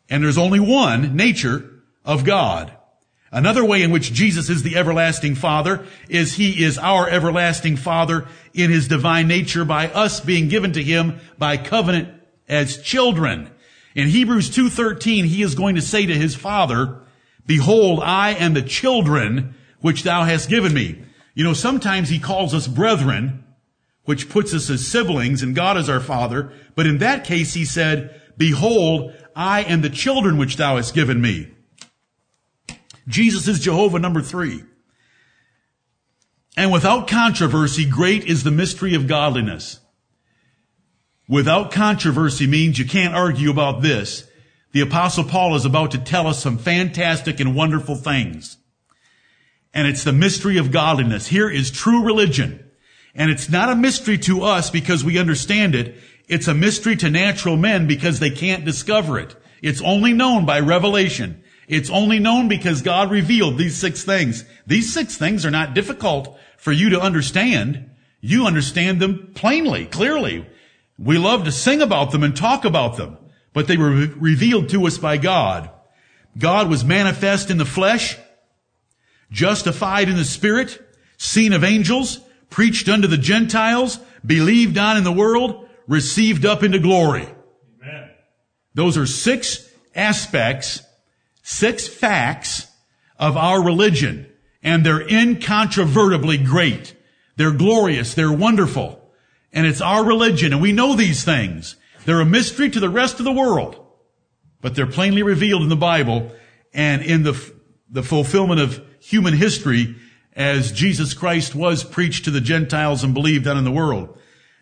And 0.09 0.23
there's 0.23 0.37
only 0.37 0.59
one 0.59 1.15
nature 1.15 1.83
of 2.03 2.25
God. 2.25 2.75
Another 3.31 3.63
way 3.63 3.81
in 3.81 3.91
which 3.91 4.11
Jesus 4.11 4.49
is 4.49 4.61
the 4.61 4.75
everlasting 4.75 5.35
Father 5.35 5.85
is 6.09 6.33
He 6.33 6.63
is 6.63 6.77
our 6.77 7.09
everlasting 7.09 7.77
Father 7.77 8.27
in 8.53 8.69
His 8.69 8.89
divine 8.89 9.27
nature 9.27 9.63
by 9.63 9.87
us 9.87 10.19
being 10.19 10.49
given 10.49 10.73
to 10.73 10.83
Him 10.83 11.19
by 11.37 11.55
covenant 11.55 12.09
as 12.49 12.81
children. 12.81 13.49
In 13.95 14.09
Hebrews 14.09 14.49
2.13, 14.49 15.25
He 15.25 15.41
is 15.43 15.55
going 15.55 15.75
to 15.75 15.81
say 15.81 16.05
to 16.05 16.13
His 16.13 16.35
Father, 16.35 16.99
Behold, 17.45 18.01
I 18.03 18.31
am 18.31 18.53
the 18.53 18.61
children 18.61 19.55
which 19.79 20.03
Thou 20.03 20.23
hast 20.23 20.49
given 20.49 20.73
me. 20.73 21.01
You 21.33 21.45
know, 21.45 21.53
sometimes 21.53 22.09
He 22.09 22.19
calls 22.19 22.53
us 22.53 22.67
brethren, 22.67 23.45
which 24.03 24.27
puts 24.29 24.53
us 24.53 24.69
as 24.69 24.85
siblings 24.85 25.41
and 25.41 25.55
God 25.55 25.77
is 25.77 25.87
our 25.87 26.01
Father. 26.01 26.51
But 26.75 26.85
in 26.85 26.97
that 26.97 27.23
case, 27.23 27.53
He 27.53 27.63
said, 27.63 28.19
Behold, 28.37 29.13
I 29.37 29.63
am 29.63 29.81
the 29.81 29.89
children 29.89 30.37
which 30.37 30.57
Thou 30.57 30.75
hast 30.75 30.93
given 30.93 31.21
me. 31.21 31.47
Jesus 33.07 33.47
is 33.47 33.59
Jehovah 33.59 33.99
number 33.99 34.21
three. 34.21 34.63
And 36.57 36.71
without 36.71 37.07
controversy, 37.07 37.89
great 37.89 38.25
is 38.25 38.43
the 38.43 38.51
mystery 38.51 38.93
of 38.95 39.07
godliness. 39.07 39.79
Without 41.27 41.71
controversy 41.71 42.45
means 42.45 42.77
you 42.77 42.85
can't 42.85 43.15
argue 43.15 43.49
about 43.49 43.81
this. 43.81 44.27
The 44.73 44.81
apostle 44.81 45.23
Paul 45.23 45.55
is 45.55 45.65
about 45.65 45.91
to 45.91 45.97
tell 45.97 46.27
us 46.27 46.41
some 46.41 46.57
fantastic 46.57 47.39
and 47.39 47.55
wonderful 47.55 47.95
things. 47.95 48.57
And 49.73 49.87
it's 49.87 50.03
the 50.03 50.13
mystery 50.13 50.57
of 50.57 50.71
godliness. 50.71 51.27
Here 51.27 51.49
is 51.49 51.71
true 51.71 52.03
religion. 52.03 52.69
And 53.15 53.31
it's 53.31 53.49
not 53.49 53.69
a 53.69 53.75
mystery 53.75 54.17
to 54.19 54.43
us 54.43 54.69
because 54.69 55.03
we 55.03 55.17
understand 55.17 55.75
it. 55.75 55.95
It's 56.27 56.47
a 56.47 56.53
mystery 56.53 56.95
to 56.97 57.09
natural 57.09 57.57
men 57.57 57.87
because 57.87 58.19
they 58.19 58.29
can't 58.29 58.65
discover 58.65 59.19
it. 59.19 59.35
It's 59.61 59.81
only 59.81 60.13
known 60.13 60.45
by 60.45 60.59
revelation. 60.59 61.43
It's 61.71 61.89
only 61.89 62.19
known 62.19 62.49
because 62.49 62.81
God 62.81 63.09
revealed 63.09 63.57
these 63.57 63.77
six 63.77 64.03
things. 64.03 64.43
These 64.67 64.93
six 64.93 65.15
things 65.15 65.45
are 65.45 65.51
not 65.51 65.73
difficult 65.73 66.37
for 66.57 66.73
you 66.73 66.89
to 66.89 66.99
understand. 66.99 67.91
You 68.19 68.45
understand 68.45 68.99
them 68.99 69.31
plainly, 69.33 69.85
clearly. 69.85 70.45
We 70.99 71.17
love 71.17 71.45
to 71.45 71.51
sing 71.51 71.81
about 71.81 72.11
them 72.11 72.23
and 72.23 72.35
talk 72.35 72.65
about 72.65 72.97
them, 72.97 73.17
but 73.53 73.67
they 73.67 73.77
were 73.77 73.89
revealed 73.89 74.67
to 74.69 74.85
us 74.85 74.97
by 74.97 75.15
God. 75.15 75.69
God 76.37 76.69
was 76.69 76.83
manifest 76.83 77.49
in 77.49 77.57
the 77.57 77.63
flesh, 77.63 78.17
justified 79.31 80.09
in 80.09 80.17
the 80.17 80.25
spirit, 80.25 80.77
seen 81.17 81.53
of 81.53 81.63
angels, 81.63 82.19
preached 82.49 82.89
unto 82.89 83.07
the 83.07 83.17
Gentiles, 83.17 83.97
believed 84.25 84.77
on 84.77 84.97
in 84.97 85.05
the 85.05 85.11
world, 85.13 85.69
received 85.87 86.45
up 86.45 86.63
into 86.63 86.79
glory. 86.79 87.29
Amen. 87.81 88.09
Those 88.73 88.97
are 88.97 89.05
six 89.05 89.69
aspects 89.95 90.83
six 91.51 91.87
facts 91.87 92.67
of 93.19 93.35
our 93.35 93.61
religion, 93.61 94.25
and 94.63 94.85
they're 94.85 95.05
incontrovertibly 95.07 96.37
great. 96.37 96.95
They're 97.35 97.51
glorious. 97.51 98.13
They're 98.13 98.31
wonderful. 98.31 98.99
And 99.51 99.67
it's 99.67 99.81
our 99.81 100.03
religion, 100.03 100.53
and 100.53 100.61
we 100.61 100.71
know 100.71 100.95
these 100.95 101.23
things. 101.23 101.75
They're 102.05 102.21
a 102.21 102.25
mystery 102.25 102.69
to 102.69 102.79
the 102.79 102.89
rest 102.89 103.19
of 103.19 103.25
the 103.25 103.31
world, 103.31 103.85
but 104.61 104.75
they're 104.75 104.87
plainly 104.87 105.23
revealed 105.23 105.61
in 105.61 105.69
the 105.69 105.75
Bible 105.75 106.31
and 106.73 107.01
in 107.01 107.23
the, 107.23 107.53
the 107.89 108.01
fulfillment 108.01 108.61
of 108.61 108.81
human 108.99 109.33
history 109.33 109.95
as 110.33 110.71
Jesus 110.71 111.13
Christ 111.13 111.53
was 111.53 111.83
preached 111.83 112.25
to 112.25 112.31
the 112.31 112.39
Gentiles 112.39 113.03
and 113.03 113.13
believed 113.13 113.45
on 113.45 113.57
in 113.57 113.65
the 113.65 113.71
world. 113.71 114.17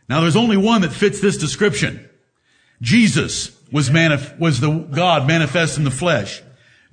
Now 0.09 0.21
there's 0.21 0.35
only 0.35 0.57
one 0.57 0.81
that 0.81 0.91
fits 0.91 1.21
this 1.21 1.37
description. 1.37 2.09
Jesus 2.81 3.55
was 3.71 3.91
manif- 3.91 4.39
was 4.39 4.59
the 4.59 4.71
God 4.71 5.27
manifest 5.27 5.77
in 5.77 5.83
the 5.83 5.91
flesh. 5.91 6.41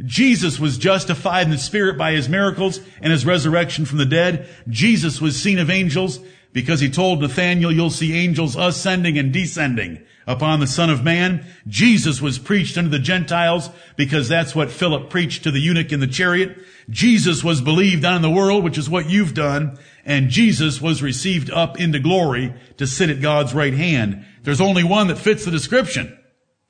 Jesus 0.04 0.60
was 0.60 0.76
justified 0.76 1.46
in 1.46 1.50
the 1.50 1.58
Spirit 1.58 1.96
by 1.96 2.12
His 2.12 2.28
miracles 2.28 2.80
and 3.00 3.12
His 3.12 3.24
resurrection 3.24 3.86
from 3.86 3.98
the 3.98 4.04
dead. 4.04 4.48
Jesus 4.68 5.20
was 5.20 5.40
seen 5.40 5.58
of 5.58 5.70
angels 5.70 6.20
because 6.52 6.80
He 6.80 6.90
told 6.90 7.20
Nathanael, 7.20 7.72
you'll 7.72 7.90
see 7.90 8.14
angels 8.14 8.56
ascending 8.56 9.16
and 9.16 9.32
descending 9.32 10.04
upon 10.26 10.60
the 10.60 10.66
Son 10.66 10.90
of 10.90 11.04
Man. 11.04 11.46
Jesus 11.66 12.20
was 12.20 12.38
preached 12.38 12.76
unto 12.76 12.90
the 12.90 12.98
Gentiles 12.98 13.70
because 13.96 14.28
that's 14.28 14.54
what 14.54 14.70
Philip 14.70 15.08
preached 15.08 15.44
to 15.44 15.50
the 15.50 15.60
eunuch 15.60 15.92
in 15.92 16.00
the 16.00 16.06
chariot. 16.06 16.58
Jesus 16.90 17.42
was 17.42 17.60
believed 17.60 18.04
on 18.04 18.16
in 18.16 18.22
the 18.22 18.30
world, 18.30 18.64
which 18.64 18.78
is 18.78 18.90
what 18.90 19.08
you've 19.08 19.34
done. 19.34 19.78
And 20.04 20.28
Jesus 20.28 20.80
was 20.80 21.02
received 21.02 21.50
up 21.50 21.80
into 21.80 22.00
glory 22.00 22.54
to 22.76 22.86
sit 22.86 23.08
at 23.08 23.22
God's 23.22 23.54
right 23.54 23.74
hand. 23.74 24.24
There's 24.42 24.60
only 24.60 24.84
one 24.84 25.08
that 25.08 25.18
fits 25.18 25.44
the 25.44 25.50
description. 25.50 26.16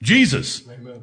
Jesus. 0.03 0.67
Amen. 0.69 1.03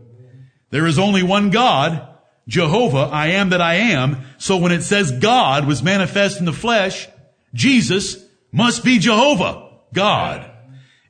There 0.69 0.87
is 0.87 0.97
only 0.97 1.21
one 1.21 1.51
God 1.51 2.12
Jehovah, 2.47 3.09
I 3.11 3.27
am 3.27 3.49
that 3.51 3.61
I 3.61 3.75
am. 3.75 4.25
So 4.37 4.57
when 4.57 4.71
it 4.71 4.83
says 4.83 5.11
God 5.11 5.65
was 5.65 5.81
manifest 5.81 6.39
in 6.39 6.45
the 6.45 6.53
flesh, 6.53 7.07
Jesus 7.53 8.23
must 8.51 8.83
be 8.83 8.99
Jehovah, 8.99 9.69
God. 9.93 10.49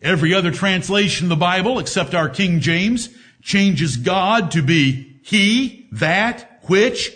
Every 0.02 0.34
other 0.34 0.52
translation 0.52 1.26
of 1.26 1.30
the 1.30 1.36
Bible, 1.36 1.80
except 1.80 2.14
our 2.14 2.30
King 2.30 2.60
James, 2.60 3.10
changes 3.42 3.98
God 3.98 4.52
to 4.52 4.62
be 4.62 5.20
He, 5.24 5.88
that, 5.94 6.60
which, 6.64 7.12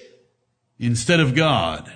instead 0.79 1.19
of 1.19 1.35
God. 1.35 1.91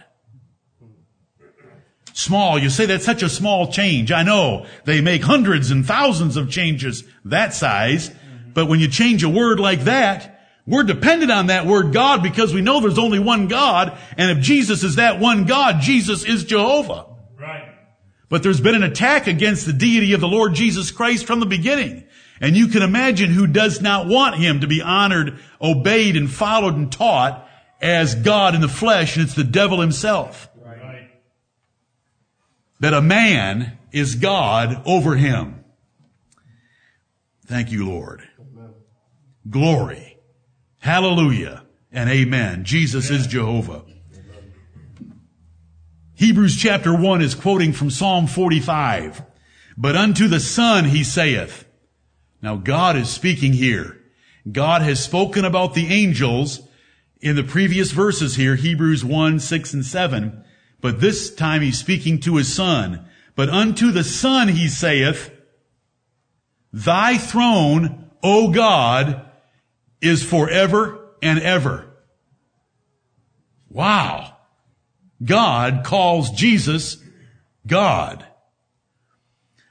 Small, 2.13 2.59
you 2.59 2.69
say 2.69 2.85
that's 2.85 3.05
such 3.05 3.23
a 3.23 3.29
small 3.29 3.71
change. 3.71 4.11
I 4.11 4.23
know 4.23 4.65
they 4.85 5.01
make 5.01 5.23
hundreds 5.23 5.71
and 5.71 5.85
thousands 5.85 6.37
of 6.37 6.51
changes 6.51 7.03
that 7.25 7.53
size, 7.53 8.11
but 8.53 8.67
when 8.67 8.79
you 8.79 8.89
change 8.89 9.23
a 9.23 9.29
word 9.29 9.59
like 9.59 9.81
that, 9.81 10.30
we're 10.71 10.83
dependent 10.83 11.31
on 11.31 11.47
that 11.47 11.65
word 11.65 11.91
God 11.91 12.23
because 12.23 12.53
we 12.53 12.61
know 12.61 12.79
there's 12.79 12.97
only 12.97 13.19
one 13.19 13.49
God, 13.49 13.97
and 14.15 14.31
if 14.31 14.41
Jesus 14.41 14.83
is 14.83 14.95
that 14.95 15.19
one 15.19 15.43
God, 15.43 15.81
Jesus 15.81 16.23
is 16.23 16.45
Jehovah. 16.45 17.07
Right. 17.37 17.75
But 18.29 18.41
there's 18.41 18.61
been 18.61 18.75
an 18.75 18.83
attack 18.83 19.27
against 19.27 19.65
the 19.65 19.73
deity 19.73 20.13
of 20.13 20.21
the 20.21 20.29
Lord 20.29 20.53
Jesus 20.53 20.89
Christ 20.89 21.27
from 21.27 21.41
the 21.41 21.45
beginning. 21.45 22.05
And 22.39 22.55
you 22.55 22.69
can 22.69 22.83
imagine 22.83 23.31
who 23.31 23.47
does 23.47 23.81
not 23.81 24.07
want 24.07 24.37
him 24.37 24.61
to 24.61 24.67
be 24.67 24.81
honored, 24.81 25.39
obeyed, 25.61 26.15
and 26.15 26.31
followed 26.31 26.75
and 26.75 26.89
taught 26.89 27.49
as 27.81 28.15
God 28.15 28.55
in 28.55 28.61
the 28.61 28.69
flesh, 28.69 29.17
and 29.17 29.25
it's 29.25 29.35
the 29.35 29.43
devil 29.43 29.81
himself. 29.81 30.49
Right. 30.55 31.09
That 32.79 32.93
a 32.93 33.01
man 33.01 33.77
is 33.91 34.15
God 34.15 34.83
over 34.85 35.17
him. 35.17 35.65
Thank 37.45 37.73
you, 37.73 37.85
Lord. 37.89 38.21
Glory. 39.49 40.10
Hallelujah 40.81 41.63
and 41.91 42.09
amen. 42.09 42.63
Jesus 42.63 43.11
is 43.11 43.27
Jehovah. 43.27 43.83
Hebrews 46.15 46.57
chapter 46.57 46.95
1 46.95 47.21
is 47.21 47.35
quoting 47.35 47.71
from 47.71 47.91
Psalm 47.91 48.25
45. 48.25 49.21
But 49.77 49.95
unto 49.95 50.27
the 50.27 50.39
Son 50.39 50.85
he 50.85 51.03
saith. 51.03 51.67
Now 52.41 52.55
God 52.55 52.95
is 52.95 53.11
speaking 53.11 53.53
here. 53.53 54.01
God 54.51 54.81
has 54.81 55.03
spoken 55.03 55.45
about 55.45 55.75
the 55.75 55.93
angels 55.93 56.61
in 57.19 57.35
the 57.35 57.43
previous 57.43 57.91
verses 57.91 58.35
here, 58.35 58.55
Hebrews 58.55 59.05
1, 59.05 59.39
6, 59.39 59.73
and 59.75 59.85
7. 59.85 60.43
But 60.81 60.99
this 60.99 61.31
time 61.31 61.61
he's 61.61 61.77
speaking 61.77 62.19
to 62.21 62.37
his 62.37 62.51
Son. 62.51 63.05
But 63.35 63.49
unto 63.49 63.91
the 63.91 64.03
Son 64.03 64.47
he 64.47 64.67
saith, 64.67 65.31
Thy 66.73 67.19
throne, 67.19 68.09
O 68.23 68.51
God, 68.51 69.27
is 70.01 70.23
forever 70.23 71.09
and 71.21 71.39
ever. 71.39 71.87
Wow. 73.69 74.37
God 75.23 75.83
calls 75.83 76.31
Jesus 76.31 76.97
God. 77.65 78.25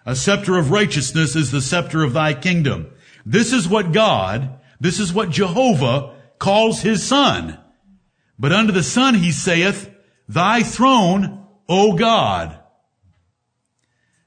A 0.06 0.16
scepter 0.16 0.56
of 0.56 0.70
righteousness 0.70 1.36
is 1.36 1.50
the 1.50 1.60
scepter 1.60 2.02
of 2.02 2.12
thy 2.12 2.34
kingdom. 2.34 2.90
This 3.26 3.52
is 3.52 3.68
what 3.68 3.92
God, 3.92 4.58
this 4.80 4.98
is 4.98 5.12
what 5.12 5.30
Jehovah 5.30 6.14
calls 6.38 6.80
his 6.80 7.06
son. 7.06 7.58
But 8.38 8.52
unto 8.52 8.72
the 8.72 8.82
son 8.82 9.14
he 9.16 9.32
saith, 9.32 9.90
thy 10.26 10.62
throne, 10.62 11.46
O 11.68 11.92
God, 11.96 12.58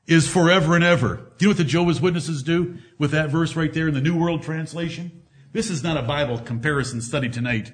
is 0.06 0.28
forever 0.28 0.76
and 0.76 0.84
ever. 0.84 1.32
Do 1.38 1.46
you 1.46 1.48
know 1.48 1.50
what 1.50 1.58
the 1.58 1.64
Jehovah's 1.64 2.02
Witnesses 2.02 2.44
do 2.44 2.78
with 3.00 3.12
that 3.12 3.30
verse 3.30 3.56
right 3.56 3.74
there 3.74 3.88
in 3.88 3.94
the 3.94 4.02
New 4.02 4.18
World 4.18 4.44
Translation? 4.44 5.23
This 5.54 5.70
is 5.70 5.84
not 5.84 5.98
a 5.98 6.02
Bible 6.02 6.40
comparison 6.40 7.00
study 7.00 7.30
tonight. 7.30 7.72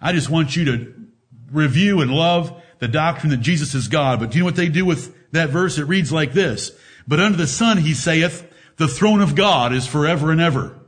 I 0.00 0.12
just 0.12 0.30
want 0.30 0.56
you 0.56 0.64
to 0.64 0.94
review 1.52 2.00
and 2.00 2.10
love 2.10 2.62
the 2.78 2.88
doctrine 2.88 3.30
that 3.30 3.40
Jesus 3.40 3.74
is 3.74 3.88
God. 3.88 4.18
But 4.18 4.30
do 4.30 4.38
you 4.38 4.42
know 4.42 4.46
what 4.46 4.56
they 4.56 4.68
do 4.68 4.86
with 4.86 5.14
that 5.32 5.50
verse? 5.50 5.76
It 5.76 5.84
reads 5.84 6.10
like 6.10 6.32
this. 6.32 6.72
But 7.06 7.20
under 7.20 7.36
the 7.36 7.46
sun, 7.46 7.78
he 7.78 7.92
saith, 7.92 8.50
the 8.76 8.88
throne 8.88 9.20
of 9.20 9.34
God 9.34 9.74
is 9.74 9.86
forever 9.86 10.30
and 10.32 10.40
ever. 10.40 10.78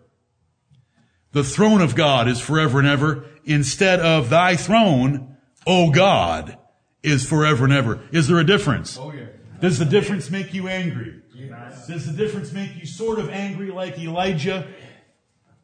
The 1.32 1.44
throne 1.44 1.82
of 1.82 1.94
God 1.94 2.26
is 2.26 2.40
forever 2.40 2.78
and 2.78 2.88
ever 2.88 3.26
instead 3.44 4.00
of 4.00 4.30
thy 4.30 4.56
throne, 4.56 5.36
O 5.66 5.90
God, 5.90 6.56
is 7.02 7.28
forever 7.28 7.64
and 7.64 7.72
ever. 7.72 8.00
Is 8.12 8.28
there 8.28 8.38
a 8.38 8.44
difference? 8.44 8.98
Oh, 8.98 9.12
yeah. 9.12 9.26
Does 9.60 9.78
the 9.78 9.84
difference 9.84 10.30
make 10.30 10.54
you 10.54 10.68
angry? 10.68 11.20
Yes. 11.34 11.86
Does 11.86 12.06
the 12.06 12.12
difference 12.12 12.52
make 12.52 12.76
you 12.76 12.86
sort 12.86 13.18
of 13.18 13.28
angry 13.28 13.70
like 13.70 13.98
Elijah 13.98 14.66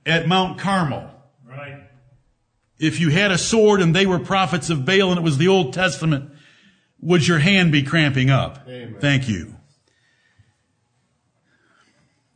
at 0.07 0.27
Mount 0.27 0.59
Carmel? 0.59 1.11
Right. 1.47 1.83
If 2.79 3.01
you 3.01 3.11
had 3.11 3.33
a 3.33 3.39
sword 3.39 3.81
and 3.81 3.95
they 3.95 4.07
were 4.07 4.19
prophets 4.19 4.71
of 4.71 4.87
Baal 4.87 5.11
and 5.11 5.19
it 5.19 5.23
was 5.23 5.39
the 5.39 5.49
Old 5.49 5.75
Testament, 5.75 6.31
would 7.01 7.27
your 7.27 7.39
hand 7.39 7.73
be 7.73 7.83
cramping 7.83 8.31
up? 8.31 8.67
Amen. 8.67 8.97
Thank 9.01 9.29
you. 9.29 9.57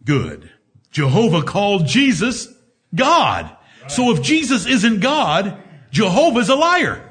Good. 0.05 0.51
Jehovah 0.91 1.43
called 1.43 1.87
Jesus 1.87 2.49
God. 2.95 3.57
So 3.89 4.11
if 4.11 4.23
Jesus 4.23 4.67
isn't 4.67 5.01
God, 5.01 5.63
Jehovah's 5.91 6.49
a 6.49 6.55
liar. 6.55 7.07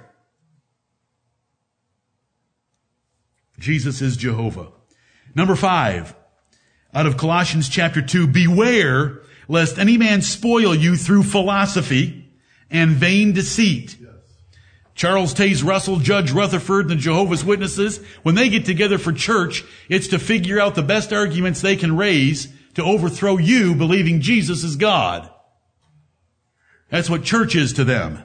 Jesus 3.59 4.01
is 4.01 4.17
Jehovah. 4.17 4.71
Number 5.35 5.55
five, 5.55 6.15
out 6.93 7.05
of 7.05 7.17
Colossians 7.17 7.69
chapter 7.69 8.01
two, 8.01 8.27
beware 8.27 9.21
lest 9.49 9.77
any 9.77 9.97
man 9.97 10.21
spoil 10.21 10.73
you 10.73 10.95
through 10.95 11.23
philosophy 11.23 12.31
and 12.71 12.91
vain 12.91 13.33
deceit. 13.33 13.97
Charles 14.95 15.33
Taze 15.33 15.63
Russell, 15.63 15.97
Judge 15.97 16.31
Rutherford, 16.31 16.81
and 16.81 16.91
the 16.91 16.95
Jehovah's 16.95 17.43
Witnesses, 17.43 17.97
when 18.23 18.35
they 18.35 18.49
get 18.49 18.65
together 18.65 18.97
for 18.97 19.11
church, 19.11 19.63
it's 19.89 20.09
to 20.09 20.19
figure 20.19 20.59
out 20.59 20.75
the 20.75 20.83
best 20.83 21.11
arguments 21.11 21.61
they 21.61 21.75
can 21.75 21.97
raise 21.97 22.47
to 22.75 22.83
overthrow 22.83 23.37
you 23.37 23.75
believing 23.75 24.21
Jesus 24.21 24.63
is 24.63 24.75
God. 24.75 25.29
That's 26.89 27.09
what 27.09 27.23
church 27.23 27.55
is 27.55 27.73
to 27.73 27.83
them. 27.83 28.23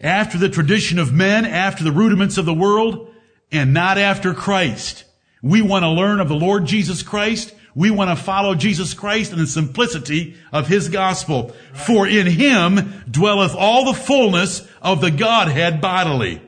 After 0.00 0.38
the 0.38 0.48
tradition 0.48 0.98
of 0.98 1.12
men, 1.12 1.44
after 1.44 1.84
the 1.84 1.92
rudiments 1.92 2.38
of 2.38 2.44
the 2.44 2.54
world, 2.54 3.08
and 3.50 3.74
not 3.74 3.98
after 3.98 4.34
Christ. 4.34 5.04
We 5.42 5.62
want 5.62 5.82
to 5.84 5.90
learn 5.90 6.20
of 6.20 6.28
the 6.28 6.34
Lord 6.34 6.64
Jesus 6.64 7.02
Christ. 7.02 7.54
We 7.74 7.90
want 7.90 8.10
to 8.10 8.22
follow 8.22 8.54
Jesus 8.54 8.92
Christ 8.94 9.32
in 9.32 9.38
the 9.38 9.46
simplicity 9.46 10.36
of 10.52 10.68
His 10.68 10.88
gospel. 10.88 11.54
For 11.72 12.06
in 12.06 12.26
Him 12.26 13.02
dwelleth 13.10 13.54
all 13.54 13.86
the 13.86 13.98
fullness 13.98 14.66
of 14.82 15.00
the 15.00 15.10
Godhead 15.10 15.80
bodily. 15.80 16.42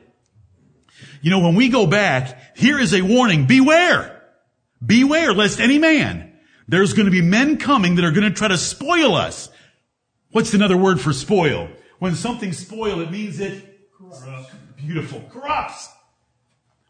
You 1.22 1.30
know, 1.30 1.40
when 1.40 1.54
we 1.54 1.70
go 1.70 1.86
back, 1.86 2.56
here 2.56 2.78
is 2.78 2.92
a 2.92 3.00
warning. 3.00 3.46
Beware. 3.46 4.22
Beware 4.84 5.32
lest 5.32 5.60
any 5.60 5.78
man. 5.78 6.32
There's 6.68 6.92
going 6.92 7.06
to 7.06 7.12
be 7.12 7.22
men 7.22 7.56
coming 7.56 7.94
that 7.94 8.04
are 8.04 8.10
going 8.10 8.30
to 8.30 8.36
try 8.36 8.48
to 8.48 8.58
spoil 8.58 9.14
us. 9.14 9.48
What's 10.32 10.52
another 10.52 10.76
word 10.76 11.00
for 11.00 11.12
spoil? 11.12 11.68
When 11.98 12.14
something's 12.14 12.58
spoiled, 12.58 13.00
it 13.00 13.10
means 13.10 13.40
it 13.40 13.88
Corrupt. 13.96 14.52
beautiful 14.76 15.22
corrupts. 15.32 15.88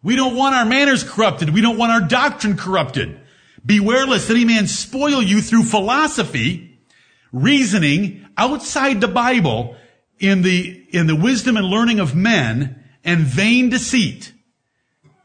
We 0.02 0.16
don't 0.16 0.36
want 0.36 0.54
our 0.54 0.64
manners 0.64 1.04
corrupted. 1.04 1.50
We 1.50 1.60
don't 1.60 1.78
want 1.78 1.92
our 1.92 2.00
doctrine 2.00 2.56
corrupted. 2.56 3.20
Beware 3.64 4.06
lest 4.06 4.30
any 4.30 4.44
man 4.44 4.66
spoil 4.66 5.22
you 5.22 5.40
through 5.40 5.64
philosophy, 5.64 6.78
reasoning 7.32 8.26
outside 8.36 9.00
the 9.00 9.08
Bible 9.08 9.76
in 10.18 10.42
the, 10.42 10.86
in 10.90 11.06
the 11.06 11.16
wisdom 11.16 11.56
and 11.56 11.66
learning 11.66 12.00
of 12.00 12.14
men 12.14 12.84
and 13.04 13.20
vain 13.20 13.70
deceit 13.70 14.32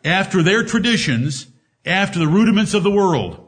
after 0.04 0.42
their 0.42 0.64
traditions, 0.64 1.48
after 1.86 2.20
the 2.20 2.28
rudiments 2.28 2.74
of 2.74 2.84
the 2.84 2.92
world 2.92 3.46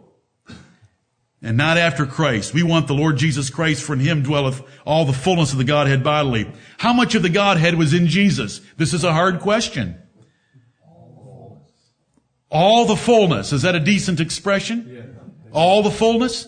and 1.41 1.58
not 1.58 1.77
after 1.77 2.06
Christ. 2.06 2.54
We 2.54 2.63
want 2.63 2.88
the 2.88 2.93
Lord 2.93 3.17
Jesus 3.17 3.49
Christ, 3.49 3.84
for 3.84 3.93
in 3.93 3.99
him 3.99 4.21
dwelleth 4.21 4.62
all 4.86 5.06
the 5.06 5.13
fullness 5.13 5.51
of 5.51 5.58
the 5.58 5.63
Godhead 5.63 6.04
bodily. 6.04 6.51
How 6.77 6.93
much 6.93 7.15
of 7.15 7.23
the 7.23 7.30
Godhead 7.30 7.75
was 7.75 7.93
in 7.93 8.08
Jesus? 8.08 8.62
This 8.77 8.93
is 8.93 9.04
a 9.04 9.13
hard 9.13 9.39
question. 9.39 10.00
All 12.51 12.85
the 12.85 12.97
fullness. 12.97 13.53
Is 13.53 13.61
that 13.61 13.75
a 13.75 13.79
decent 13.79 14.19
expression? 14.19 15.17
All 15.53 15.81
the 15.81 15.89
fullness? 15.89 16.47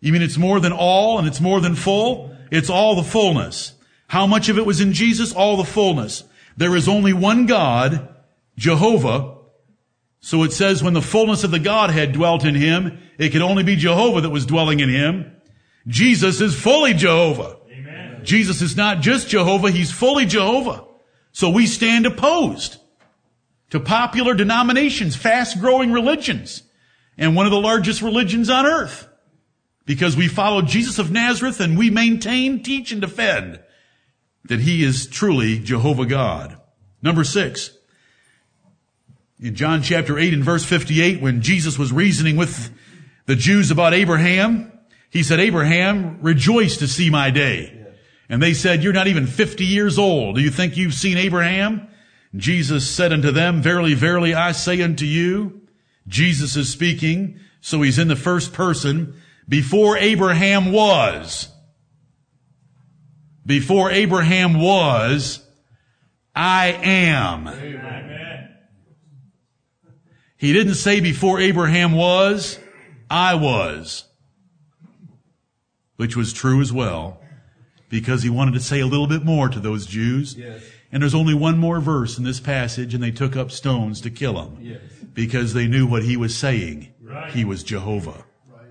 You 0.00 0.12
mean 0.12 0.22
it's 0.22 0.36
more 0.36 0.60
than 0.60 0.72
all 0.72 1.18
and 1.18 1.26
it's 1.26 1.40
more 1.40 1.60
than 1.60 1.76
full? 1.76 2.36
It's 2.50 2.68
all 2.68 2.96
the 2.96 3.04
fullness. 3.04 3.72
How 4.08 4.26
much 4.26 4.48
of 4.48 4.58
it 4.58 4.66
was 4.66 4.80
in 4.80 4.92
Jesus? 4.92 5.32
All 5.32 5.56
the 5.56 5.64
fullness. 5.64 6.24
There 6.56 6.74
is 6.74 6.88
only 6.88 7.12
one 7.12 7.46
God, 7.46 8.08
Jehovah. 8.56 9.36
So 10.20 10.42
it 10.42 10.52
says 10.52 10.82
when 10.82 10.94
the 10.94 11.02
fullness 11.02 11.44
of 11.44 11.52
the 11.52 11.60
Godhead 11.60 12.12
dwelt 12.12 12.44
in 12.44 12.56
him, 12.56 12.98
it 13.16 13.30
could 13.30 13.42
only 13.42 13.62
be 13.62 13.76
Jehovah 13.76 14.22
that 14.22 14.30
was 14.30 14.46
dwelling 14.46 14.80
in 14.80 14.88
him. 14.88 15.32
Jesus 15.86 16.40
is 16.40 16.60
fully 16.60 16.94
Jehovah. 16.94 17.58
Amen. 17.70 18.20
Jesus 18.24 18.62
is 18.62 18.76
not 18.76 19.00
just 19.00 19.28
Jehovah, 19.28 19.70
he's 19.70 19.92
fully 19.92 20.26
Jehovah. 20.26 20.84
So 21.30 21.50
we 21.50 21.66
stand 21.66 22.06
opposed 22.06 22.78
to 23.70 23.80
popular 23.80 24.34
denominations, 24.34 25.16
fast 25.16 25.60
growing 25.60 25.92
religions, 25.92 26.62
and 27.18 27.34
one 27.34 27.46
of 27.46 27.52
the 27.52 27.60
largest 27.60 28.02
religions 28.02 28.48
on 28.48 28.66
earth. 28.66 29.08
Because 29.84 30.16
we 30.16 30.28
follow 30.28 30.62
Jesus 30.62 30.98
of 30.98 31.10
Nazareth 31.12 31.60
and 31.60 31.78
we 31.78 31.90
maintain, 31.90 32.62
teach, 32.62 32.92
and 32.92 33.00
defend 33.00 33.60
that 34.44 34.60
he 34.60 34.82
is 34.82 35.06
truly 35.06 35.58
Jehovah 35.58 36.06
God. 36.06 36.60
Number 37.02 37.24
six. 37.24 37.70
In 39.38 39.54
John 39.54 39.82
chapter 39.82 40.18
8 40.18 40.32
and 40.32 40.44
verse 40.44 40.64
58, 40.64 41.20
when 41.20 41.42
Jesus 41.42 41.78
was 41.78 41.92
reasoning 41.92 42.36
with 42.36 42.70
the 43.26 43.36
Jews 43.36 43.70
about 43.70 43.92
Abraham, 43.92 44.72
he 45.10 45.22
said, 45.22 45.40
Abraham, 45.40 46.18
rejoice 46.22 46.78
to 46.78 46.88
see 46.88 47.10
my 47.10 47.30
day. 47.30 47.86
And 48.28 48.42
they 48.42 48.54
said, 48.54 48.82
you're 48.82 48.92
not 48.92 49.06
even 49.06 49.26
50 49.26 49.64
years 49.64 49.98
old. 49.98 50.36
Do 50.36 50.40
you 50.40 50.50
think 50.50 50.76
you've 50.76 50.94
seen 50.94 51.16
Abraham? 51.16 51.88
Jesus 52.34 52.88
said 52.88 53.12
unto 53.12 53.30
them, 53.30 53.62
Verily, 53.62 53.94
verily, 53.94 54.34
I 54.34 54.52
say 54.52 54.82
unto 54.82 55.04
you, 55.04 55.62
Jesus 56.08 56.56
is 56.56 56.70
speaking, 56.70 57.40
so 57.60 57.82
he's 57.82 57.98
in 57.98 58.08
the 58.08 58.16
first 58.16 58.52
person, 58.52 59.14
before 59.48 59.96
Abraham 59.96 60.72
was, 60.72 61.48
before 63.44 63.90
Abraham 63.90 64.60
was, 64.60 65.44
I 66.34 66.72
am. 66.82 67.48
Amen. 67.48 68.56
He 70.36 70.52
didn't 70.52 70.74
say 70.74 71.00
before 71.00 71.40
Abraham 71.40 71.92
was, 71.92 72.58
I 73.08 73.34
was. 73.36 74.04
Which 75.96 76.14
was 76.14 76.32
true 76.34 76.60
as 76.60 76.72
well, 76.72 77.20
because 77.88 78.22
he 78.22 78.28
wanted 78.28 78.52
to 78.54 78.60
say 78.60 78.80
a 78.80 78.86
little 78.86 79.06
bit 79.06 79.24
more 79.24 79.48
to 79.48 79.58
those 79.58 79.86
Jews. 79.86 80.36
Yes. 80.36 80.62
And 80.92 81.02
there's 81.02 81.14
only 81.14 81.34
one 81.34 81.58
more 81.58 81.80
verse 81.80 82.16
in 82.16 82.24
this 82.24 82.40
passage, 82.40 82.94
and 82.94 83.02
they 83.02 83.10
took 83.10 83.36
up 83.36 83.50
stones 83.50 84.00
to 84.02 84.10
kill 84.10 84.40
him. 84.40 84.58
Yes. 84.60 84.80
Because 85.12 85.52
they 85.52 85.66
knew 85.66 85.86
what 85.86 86.04
he 86.04 86.16
was 86.16 86.36
saying. 86.36 86.94
Right. 87.02 87.32
He 87.32 87.44
was 87.44 87.64
Jehovah. 87.64 88.24
Right. 88.50 88.66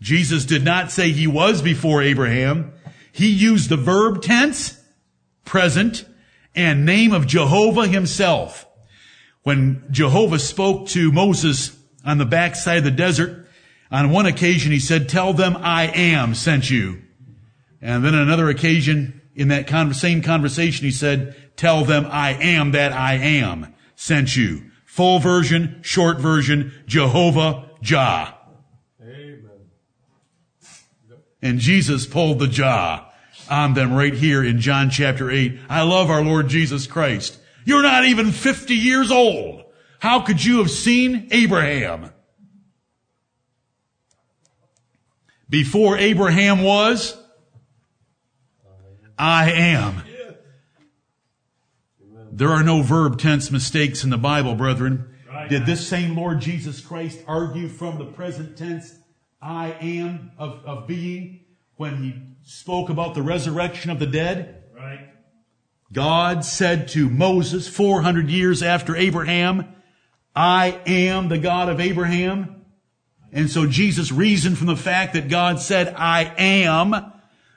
Jesus 0.00 0.44
did 0.44 0.64
not 0.64 0.90
say 0.90 1.10
he 1.10 1.26
was 1.26 1.62
before 1.62 2.02
Abraham. 2.02 2.72
He 3.12 3.28
used 3.28 3.68
the 3.68 3.76
verb 3.76 4.22
tense, 4.22 4.80
present, 5.44 6.04
and 6.54 6.84
name 6.84 7.12
of 7.12 7.26
Jehovah 7.26 7.86
himself. 7.86 8.66
When 9.42 9.84
Jehovah 9.90 10.38
spoke 10.38 10.88
to 10.88 11.12
Moses 11.12 11.76
on 12.04 12.18
the 12.18 12.24
backside 12.24 12.78
of 12.78 12.84
the 12.84 12.90
desert, 12.90 13.48
on 13.90 14.10
one 14.10 14.26
occasion 14.26 14.72
he 14.72 14.80
said, 14.80 15.08
tell 15.08 15.32
them 15.32 15.56
I 15.56 15.86
am 15.86 16.34
sent 16.34 16.68
you. 16.70 17.02
And 17.80 18.04
then 18.04 18.14
on 18.14 18.22
another 18.22 18.48
occasion 18.48 19.20
in 19.34 19.48
that 19.48 19.66
con- 19.66 19.94
same 19.94 20.22
conversation 20.22 20.84
he 20.84 20.90
said, 20.90 21.36
tell 21.56 21.84
them 21.84 22.06
I 22.10 22.32
am 22.32 22.72
that 22.72 22.92
I 22.92 23.14
am 23.14 23.74
sent 23.94 24.36
you. 24.36 24.70
Full 24.84 25.18
version, 25.18 25.80
short 25.82 26.18
version, 26.18 26.72
Jehovah 26.86 27.70
Jah. 27.82 28.34
Amen. 29.02 29.50
And 31.42 31.58
Jesus 31.58 32.06
pulled 32.06 32.38
the 32.38 32.48
Jah 32.48 33.06
on 33.50 33.74
them 33.74 33.92
right 33.92 34.14
here 34.14 34.42
in 34.44 34.60
John 34.60 34.90
chapter 34.90 35.30
8. 35.30 35.58
I 35.68 35.82
love 35.82 36.10
our 36.10 36.22
Lord 36.22 36.48
Jesus 36.48 36.86
Christ. 36.86 37.38
You're 37.64 37.82
not 37.82 38.04
even 38.04 38.32
50 38.32 38.74
years 38.74 39.10
old. 39.10 39.64
How 39.98 40.20
could 40.20 40.44
you 40.44 40.58
have 40.58 40.70
seen 40.70 41.28
Abraham? 41.30 42.10
Before 45.48 45.96
Abraham 45.96 46.62
was, 46.62 47.16
I 49.18 49.50
am. 49.52 50.02
There 52.36 52.50
are 52.50 52.62
no 52.62 52.82
verb 52.82 53.18
tense 53.18 53.50
mistakes 53.50 54.04
in 54.04 54.10
the 54.10 54.18
Bible, 54.18 54.54
brethren. 54.54 55.08
Right. 55.26 55.48
Did 55.48 55.64
this 55.64 55.88
same 55.88 56.14
Lord 56.14 56.42
Jesus 56.42 56.82
Christ 56.82 57.18
argue 57.26 57.66
from 57.66 57.96
the 57.96 58.04
present 58.04 58.58
tense, 58.58 58.94
I 59.40 59.70
am 59.80 60.32
of, 60.36 60.62
of 60.66 60.86
being, 60.86 61.46
when 61.76 61.96
he 62.02 62.14
spoke 62.42 62.90
about 62.90 63.14
the 63.14 63.22
resurrection 63.22 63.90
of 63.90 63.98
the 63.98 64.06
dead? 64.06 64.64
Right. 64.76 65.08
God 65.94 66.44
said 66.44 66.88
to 66.88 67.08
Moses 67.08 67.68
400 67.68 68.28
years 68.28 68.62
after 68.62 68.94
Abraham, 68.94 69.74
I 70.34 70.78
am 70.84 71.28
the 71.28 71.38
God 71.38 71.70
of 71.70 71.80
Abraham. 71.80 72.66
And 73.32 73.50
so 73.50 73.66
Jesus 73.66 74.12
reasoned 74.12 74.58
from 74.58 74.66
the 74.66 74.76
fact 74.76 75.14
that 75.14 75.30
God 75.30 75.58
said, 75.58 75.94
I 75.96 76.34
am 76.36 77.12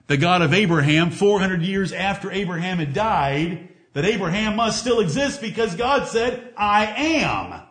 the 0.08 0.16
God 0.16 0.42
of 0.42 0.54
Abraham 0.54 1.12
400 1.12 1.64
years 1.64 1.92
after 1.92 2.32
Abraham 2.32 2.78
had 2.78 2.94
died, 2.94 3.69
that 3.94 4.06
Abraham 4.06 4.56
must 4.56 4.80
still 4.80 5.00
exist 5.00 5.42
because 5.42 5.76
God 5.76 6.08
said, 6.08 6.54
I 6.56 6.86
am. 6.86 7.64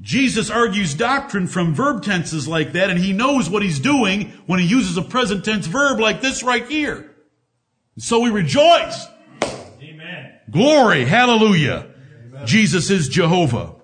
Jesus 0.00 0.50
argues 0.50 0.94
doctrine 0.94 1.46
from 1.46 1.74
verb 1.74 2.02
tenses 2.02 2.48
like 2.48 2.72
that, 2.72 2.90
and 2.90 2.98
he 2.98 3.12
knows 3.12 3.48
what 3.48 3.62
he's 3.62 3.78
doing 3.78 4.30
when 4.46 4.58
he 4.58 4.66
uses 4.66 4.96
a 4.96 5.02
present 5.02 5.44
tense 5.44 5.66
verb 5.68 6.00
like 6.00 6.20
this 6.20 6.42
right 6.42 6.66
here. 6.66 7.14
So 7.98 8.18
we 8.18 8.30
rejoice. 8.30 9.06
Amen. 9.80 10.32
Glory. 10.50 11.04
Hallelujah. 11.04 11.86
Jesus 12.44 12.90
is 12.90 13.08
Jehovah. 13.08 13.76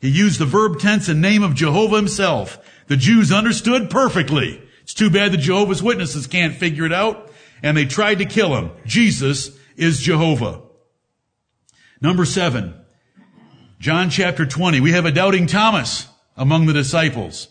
He 0.00 0.08
used 0.08 0.40
the 0.40 0.46
verb 0.46 0.78
tense 0.78 1.08
and 1.08 1.22
name 1.22 1.42
of 1.42 1.54
Jehovah 1.54 1.96
himself. 1.96 2.58
The 2.88 2.96
Jews 2.96 3.32
understood 3.32 3.88
perfectly. 3.88 4.62
It's 4.82 4.92
too 4.92 5.08
bad 5.08 5.32
the 5.32 5.38
Jehovah's 5.38 5.82
Witnesses 5.82 6.26
can't 6.26 6.54
figure 6.54 6.84
it 6.84 6.92
out, 6.92 7.30
and 7.62 7.76
they 7.76 7.86
tried 7.86 8.18
to 8.18 8.26
kill 8.26 8.56
him. 8.56 8.72
Jesus 8.84 9.56
is 9.80 9.98
Jehovah. 9.98 10.60
Number 12.00 12.24
seven. 12.24 12.74
John 13.78 14.10
chapter 14.10 14.44
20. 14.44 14.80
We 14.80 14.92
have 14.92 15.06
a 15.06 15.10
doubting 15.10 15.46
Thomas 15.46 16.06
among 16.36 16.66
the 16.66 16.74
disciples. 16.74 17.48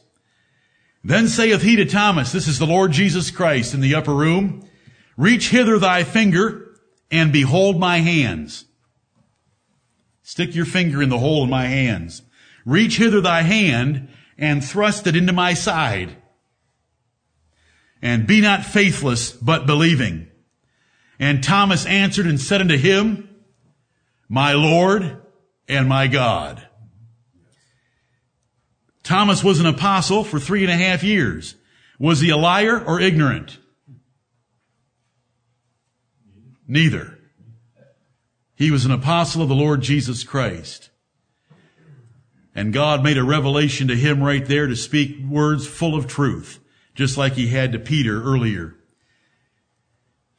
Then 1.03 1.27
saith 1.27 1.63
he 1.63 1.75
to 1.77 1.85
Thomas, 1.85 2.31
this 2.31 2.47
is 2.47 2.59
the 2.59 2.67
Lord 2.67 2.91
Jesus 2.91 3.31
Christ 3.31 3.73
in 3.73 3.81
the 3.81 3.95
upper 3.95 4.13
room, 4.13 4.67
reach 5.17 5.49
hither 5.49 5.79
thy 5.79 6.03
finger 6.03 6.75
and 7.09 7.33
behold 7.33 7.79
my 7.79 7.97
hands. 7.99 8.65
Stick 10.21 10.53
your 10.53 10.65
finger 10.65 11.01
in 11.01 11.09
the 11.09 11.17
hole 11.17 11.43
in 11.43 11.49
my 11.49 11.65
hands. 11.65 12.21
Reach 12.63 12.97
hither 12.97 13.21
thy 13.21 13.41
hand 13.41 14.09
and 14.37 14.63
thrust 14.63 15.07
it 15.07 15.15
into 15.15 15.33
my 15.33 15.55
side. 15.55 16.15
And 18.01 18.27
be 18.27 18.39
not 18.39 18.63
faithless, 18.63 19.31
but 19.31 19.65
believing. 19.65 20.28
And 21.19 21.43
Thomas 21.43 21.85
answered 21.85 22.25
and 22.25 22.39
said 22.39 22.61
unto 22.61 22.77
him, 22.77 23.29
My 24.29 24.53
Lord 24.53 25.21
and 25.67 25.87
my 25.89 26.07
God. 26.07 26.65
Thomas 29.03 29.43
was 29.43 29.59
an 29.59 29.65
apostle 29.65 30.23
for 30.23 30.39
three 30.39 30.63
and 30.63 30.71
a 30.71 30.77
half 30.77 31.03
years. 31.03 31.55
Was 31.99 32.21
he 32.21 32.29
a 32.29 32.37
liar 32.37 32.79
or 32.79 33.01
ignorant? 33.01 33.57
Neither. 36.67 37.17
He 38.55 38.71
was 38.71 38.85
an 38.85 38.91
apostle 38.91 39.41
of 39.41 39.49
the 39.49 39.55
Lord 39.55 39.81
Jesus 39.81 40.23
Christ. 40.23 40.89
And 42.53 42.73
God 42.73 43.03
made 43.03 43.17
a 43.17 43.23
revelation 43.23 43.87
to 43.87 43.95
him 43.95 44.21
right 44.21 44.45
there 44.45 44.67
to 44.67 44.75
speak 44.75 45.17
words 45.27 45.67
full 45.67 45.95
of 45.95 46.07
truth, 46.07 46.59
just 46.93 47.17
like 47.17 47.33
he 47.33 47.47
had 47.47 47.71
to 47.71 47.79
Peter 47.79 48.21
earlier. 48.21 48.75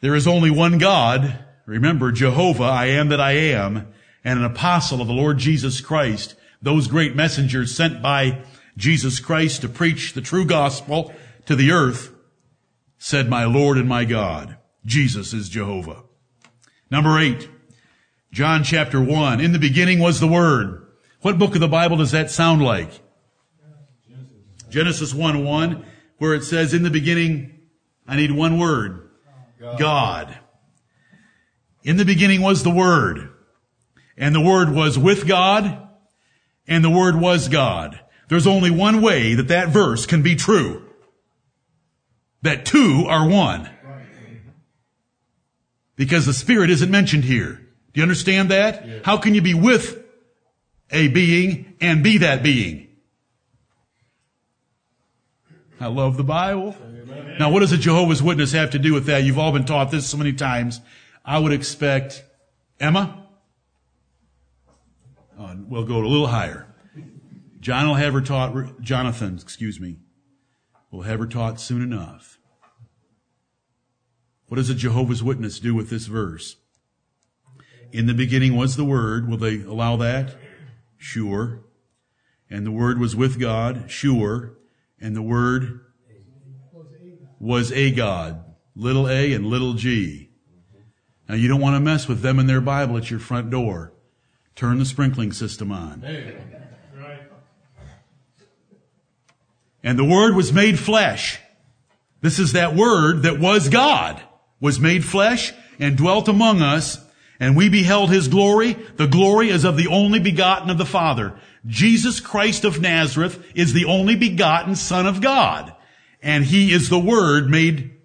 There 0.00 0.14
is 0.14 0.26
only 0.26 0.50
one 0.50 0.78
God. 0.78 1.44
Remember, 1.66 2.10
Jehovah, 2.10 2.64
I 2.64 2.86
am 2.86 3.08
that 3.08 3.20
I 3.20 3.32
am, 3.32 3.88
and 4.24 4.38
an 4.38 4.44
apostle 4.44 5.00
of 5.00 5.06
the 5.06 5.12
Lord 5.12 5.38
Jesus 5.38 5.80
Christ, 5.80 6.34
those 6.62 6.88
great 6.88 7.14
messengers 7.14 7.74
sent 7.74 8.02
by 8.02 8.42
Jesus 8.76 9.20
Christ 9.20 9.60
to 9.62 9.68
preach 9.68 10.12
the 10.12 10.20
true 10.20 10.44
gospel 10.44 11.14
to 11.46 11.54
the 11.54 11.70
earth, 11.70 12.12
said, 12.98 13.28
my 13.28 13.44
Lord 13.44 13.78
and 13.78 13.88
my 13.88 14.04
God. 14.04 14.56
Jesus 14.84 15.32
is 15.32 15.48
Jehovah. 15.48 16.02
Number 16.90 17.18
eight, 17.18 17.48
John 18.32 18.64
chapter 18.64 19.00
one. 19.00 19.40
In 19.40 19.52
the 19.52 19.58
beginning 19.58 19.98
was 19.98 20.20
the 20.20 20.26
Word. 20.26 20.86
What 21.20 21.38
book 21.38 21.54
of 21.54 21.60
the 21.60 21.68
Bible 21.68 21.98
does 21.98 22.12
that 22.12 22.30
sound 22.30 22.62
like? 22.62 23.00
Genesis 24.70 25.12
1 25.12 25.44
1, 25.44 25.84
where 26.18 26.34
it 26.34 26.44
says, 26.44 26.72
in 26.72 26.84
the 26.84 26.90
beginning, 26.90 27.58
I 28.06 28.16
need 28.16 28.30
one 28.30 28.58
word. 28.58 29.09
God. 29.60 30.38
In 31.82 31.96
the 31.96 32.04
beginning 32.04 32.40
was 32.42 32.62
the 32.62 32.70
Word. 32.70 33.30
And 34.16 34.34
the 34.34 34.40
Word 34.40 34.70
was 34.70 34.98
with 34.98 35.26
God. 35.26 35.88
And 36.66 36.84
the 36.84 36.90
Word 36.90 37.16
was 37.16 37.48
God. 37.48 38.00
There's 38.28 38.46
only 38.46 38.70
one 38.70 39.02
way 39.02 39.34
that 39.34 39.48
that 39.48 39.68
verse 39.68 40.06
can 40.06 40.22
be 40.22 40.36
true. 40.36 40.86
That 42.42 42.64
two 42.64 43.06
are 43.08 43.28
one. 43.28 43.68
Because 45.96 46.26
the 46.26 46.32
Spirit 46.32 46.70
isn't 46.70 46.90
mentioned 46.90 47.24
here. 47.24 47.66
Do 47.92 48.00
you 48.00 48.02
understand 48.02 48.50
that? 48.50 49.04
How 49.04 49.16
can 49.18 49.34
you 49.34 49.42
be 49.42 49.52
with 49.54 50.02
a 50.90 51.08
being 51.08 51.74
and 51.80 52.02
be 52.02 52.18
that 52.18 52.42
being? 52.42 52.89
I 55.80 55.86
love 55.86 56.18
the 56.18 56.24
Bible. 56.24 56.76
Now, 57.38 57.50
what 57.50 57.60
does 57.60 57.72
a 57.72 57.78
Jehovah's 57.78 58.22
Witness 58.22 58.52
have 58.52 58.70
to 58.72 58.78
do 58.78 58.92
with 58.92 59.06
that? 59.06 59.24
You've 59.24 59.38
all 59.38 59.50
been 59.50 59.64
taught 59.64 59.90
this 59.90 60.06
so 60.06 60.18
many 60.18 60.34
times. 60.34 60.82
I 61.24 61.38
would 61.38 61.52
expect 61.52 62.22
Emma. 62.78 63.26
Uh, 65.38 65.56
we'll 65.66 65.86
go 65.86 65.96
a 65.96 66.06
little 66.06 66.26
higher. 66.26 66.66
John 67.60 67.88
will 67.88 67.94
have 67.94 68.12
her 68.12 68.20
taught, 68.20 68.82
Jonathan, 68.82 69.38
excuse 69.40 69.80
me, 69.80 69.96
will 70.90 71.02
have 71.02 71.18
her 71.18 71.26
taught 71.26 71.58
soon 71.58 71.82
enough. 71.82 72.38
What 74.48 74.56
does 74.56 74.68
a 74.68 74.74
Jehovah's 74.74 75.22
Witness 75.22 75.60
do 75.60 75.74
with 75.74 75.88
this 75.88 76.06
verse? 76.06 76.56
In 77.90 78.04
the 78.04 78.14
beginning 78.14 78.54
was 78.54 78.76
the 78.76 78.84
Word. 78.84 79.30
Will 79.30 79.38
they 79.38 79.62
allow 79.62 79.96
that? 79.96 80.36
Sure. 80.98 81.64
And 82.50 82.66
the 82.66 82.70
Word 82.70 82.98
was 82.98 83.16
with 83.16 83.40
God. 83.40 83.90
Sure. 83.90 84.58
And 85.00 85.16
the 85.16 85.22
Word 85.22 85.80
was 87.38 87.72
a 87.72 87.90
God. 87.90 88.44
Little 88.76 89.08
a 89.08 89.32
and 89.32 89.46
little 89.46 89.74
g. 89.74 90.30
Now 91.28 91.34
you 91.34 91.48
don't 91.48 91.60
want 91.60 91.76
to 91.76 91.80
mess 91.80 92.08
with 92.08 92.22
them 92.22 92.38
in 92.38 92.46
their 92.46 92.60
Bible 92.60 92.96
at 92.96 93.10
your 93.10 93.20
front 93.20 93.50
door. 93.50 93.92
Turn 94.54 94.78
the 94.78 94.84
sprinkling 94.84 95.32
system 95.32 95.72
on. 95.72 96.04
And 99.82 99.98
the 99.98 100.04
Word 100.04 100.36
was 100.36 100.52
made 100.52 100.78
flesh. 100.78 101.40
This 102.20 102.38
is 102.38 102.52
that 102.52 102.74
Word 102.74 103.22
that 103.22 103.40
was 103.40 103.68
God, 103.68 104.20
was 104.60 104.78
made 104.78 105.04
flesh 105.04 105.52
and 105.78 105.96
dwelt 105.96 106.28
among 106.28 106.60
us, 106.60 107.02
and 107.40 107.56
we 107.56 107.68
beheld 107.68 108.10
His 108.10 108.28
glory. 108.28 108.74
The 108.96 109.08
glory 109.08 109.48
is 109.48 109.64
of 109.64 109.76
the 109.76 109.88
only 109.88 110.20
begotten 110.20 110.70
of 110.70 110.78
the 110.78 110.86
Father. 110.86 111.34
Jesus 111.66 112.20
Christ 112.20 112.64
of 112.64 112.80
Nazareth 112.80 113.44
is 113.54 113.72
the 113.72 113.86
only 113.86 114.14
begotten 114.14 114.76
Son 114.76 115.06
of 115.06 115.20
God, 115.20 115.74
and 116.22 116.44
He 116.44 116.72
is 116.72 116.88
the 116.88 116.98
Word 116.98 117.50
made 117.50 117.96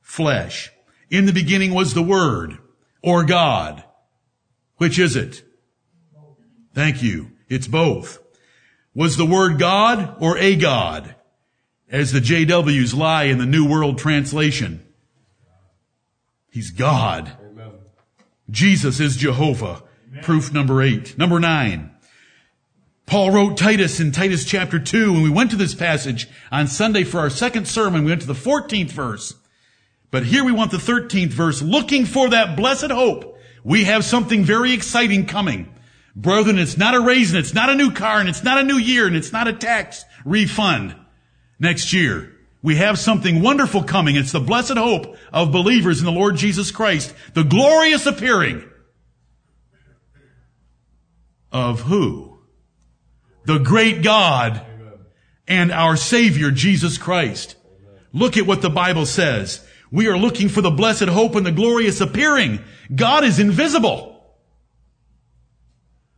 flesh. 0.00 0.70
In 1.10 1.26
the 1.26 1.32
beginning 1.32 1.74
was 1.74 1.92
the 1.92 2.02
Word, 2.02 2.56
or 3.02 3.24
God. 3.24 3.84
Which 4.76 4.98
is 4.98 5.16
it? 5.16 5.42
Thank 6.72 7.02
you. 7.02 7.32
It's 7.48 7.68
both. 7.68 8.18
Was 8.94 9.16
the 9.16 9.26
word 9.26 9.58
God 9.58 10.16
or 10.20 10.36
a 10.38 10.56
God? 10.56 11.14
As 11.90 12.12
the 12.12 12.20
JWs 12.20 12.96
lie 12.96 13.24
in 13.24 13.38
the 13.38 13.46
New 13.46 13.68
World 13.68 13.98
Translation. 13.98 14.84
He's 16.50 16.70
God. 16.70 17.36
Jesus 18.50 19.00
is 19.00 19.16
Jehovah. 19.16 19.82
Proof 20.22 20.52
number 20.52 20.82
eight. 20.82 21.16
Number 21.18 21.40
nine. 21.40 21.90
Paul 23.06 23.32
wrote 23.32 23.58
Titus 23.58 24.00
in 24.00 24.12
Titus 24.12 24.44
chapter 24.44 24.78
2, 24.78 25.12
and 25.12 25.22
we 25.22 25.30
went 25.30 25.50
to 25.50 25.56
this 25.56 25.74
passage 25.74 26.28
on 26.50 26.66
Sunday 26.66 27.04
for 27.04 27.20
our 27.20 27.30
second 27.30 27.68
sermon. 27.68 28.04
We 28.04 28.10
went 28.10 28.22
to 28.22 28.26
the 28.26 28.32
14th 28.32 28.92
verse. 28.92 29.34
But 30.10 30.24
here 30.24 30.44
we 30.44 30.52
want 30.52 30.70
the 30.70 30.78
13th 30.78 31.30
verse, 31.30 31.60
looking 31.60 32.06
for 32.06 32.30
that 32.30 32.56
blessed 32.56 32.90
hope. 32.90 33.38
We 33.62 33.84
have 33.84 34.04
something 34.04 34.44
very 34.44 34.72
exciting 34.72 35.26
coming. 35.26 35.74
Brethren, 36.16 36.58
it's 36.58 36.78
not 36.78 36.94
a 36.94 37.00
raise 37.00 37.34
and 37.34 37.38
it's 37.38 37.54
not 37.54 37.70
a 37.70 37.74
new 37.74 37.90
car 37.90 38.20
and 38.20 38.28
it's 38.28 38.44
not 38.44 38.58
a 38.58 38.62
new 38.62 38.76
year 38.76 39.06
and 39.06 39.16
it's 39.16 39.32
not 39.32 39.48
a 39.48 39.52
tax 39.52 40.04
refund 40.24 40.94
next 41.58 41.92
year. 41.92 42.33
We 42.64 42.76
have 42.76 42.98
something 42.98 43.42
wonderful 43.42 43.84
coming. 43.84 44.16
It's 44.16 44.32
the 44.32 44.40
blessed 44.40 44.78
hope 44.78 45.18
of 45.30 45.52
believers 45.52 45.98
in 45.98 46.06
the 46.06 46.10
Lord 46.10 46.36
Jesus 46.36 46.70
Christ. 46.70 47.14
The 47.34 47.44
glorious 47.44 48.06
appearing 48.06 48.64
of 51.52 51.82
who? 51.82 52.38
The 53.44 53.58
great 53.58 54.02
God 54.02 54.64
and 55.46 55.72
our 55.72 55.98
Savior, 55.98 56.50
Jesus 56.50 56.96
Christ. 56.96 57.56
Look 58.14 58.38
at 58.38 58.46
what 58.46 58.62
the 58.62 58.70
Bible 58.70 59.04
says. 59.04 59.62
We 59.92 60.08
are 60.08 60.16
looking 60.16 60.48
for 60.48 60.62
the 60.62 60.70
blessed 60.70 61.08
hope 61.08 61.34
and 61.34 61.44
the 61.44 61.52
glorious 61.52 62.00
appearing. 62.00 62.60
God 62.94 63.24
is 63.24 63.38
invisible. 63.38 64.24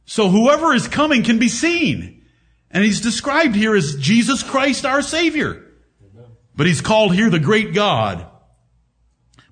So 0.04 0.28
whoever 0.28 0.72
is 0.72 0.86
coming 0.86 1.24
can 1.24 1.40
be 1.40 1.48
seen. 1.48 2.24
And 2.70 2.84
he's 2.84 3.00
described 3.00 3.56
here 3.56 3.74
as 3.74 3.96
Jesus 3.96 4.44
Christ 4.44 4.86
our 4.86 5.02
Savior. 5.02 5.64
But 6.56 6.66
he's 6.66 6.80
called 6.80 7.14
here 7.14 7.30
the 7.30 7.38
great 7.38 7.74
God. 7.74 8.26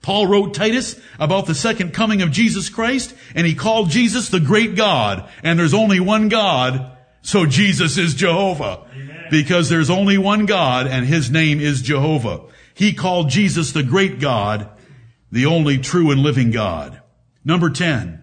Paul 0.05 0.26
wrote 0.26 0.52
Titus 0.52 1.00
about 1.18 1.46
the 1.46 1.55
second 1.55 1.94
coming 1.94 2.20
of 2.20 2.30
Jesus 2.30 2.68
Christ, 2.68 3.14
and 3.34 3.46
he 3.46 3.55
called 3.55 3.90
Jesus 3.90 4.28
the 4.28 4.40
great 4.40 4.74
God. 4.74 5.28
And 5.42 5.59
there's 5.59 5.72
only 5.72 5.98
one 5.98 6.28
God, 6.28 6.94
so 7.22 7.46
Jesus 7.46 7.96
is 7.96 8.14
Jehovah. 8.14 8.86
Amen. 8.92 9.24
Because 9.30 9.70
there's 9.70 9.88
only 9.88 10.18
one 10.18 10.44
God, 10.44 10.86
and 10.86 11.07
his 11.07 11.30
name 11.30 11.59
is 11.59 11.80
Jehovah. 11.80 12.42
He 12.74 12.92
called 12.92 13.30
Jesus 13.30 13.72
the 13.72 13.82
great 13.82 14.20
God, 14.20 14.68
the 15.32 15.46
only 15.46 15.78
true 15.78 16.11
and 16.11 16.22
living 16.22 16.50
God. 16.50 17.00
Number 17.44 17.70
10. 17.70 18.22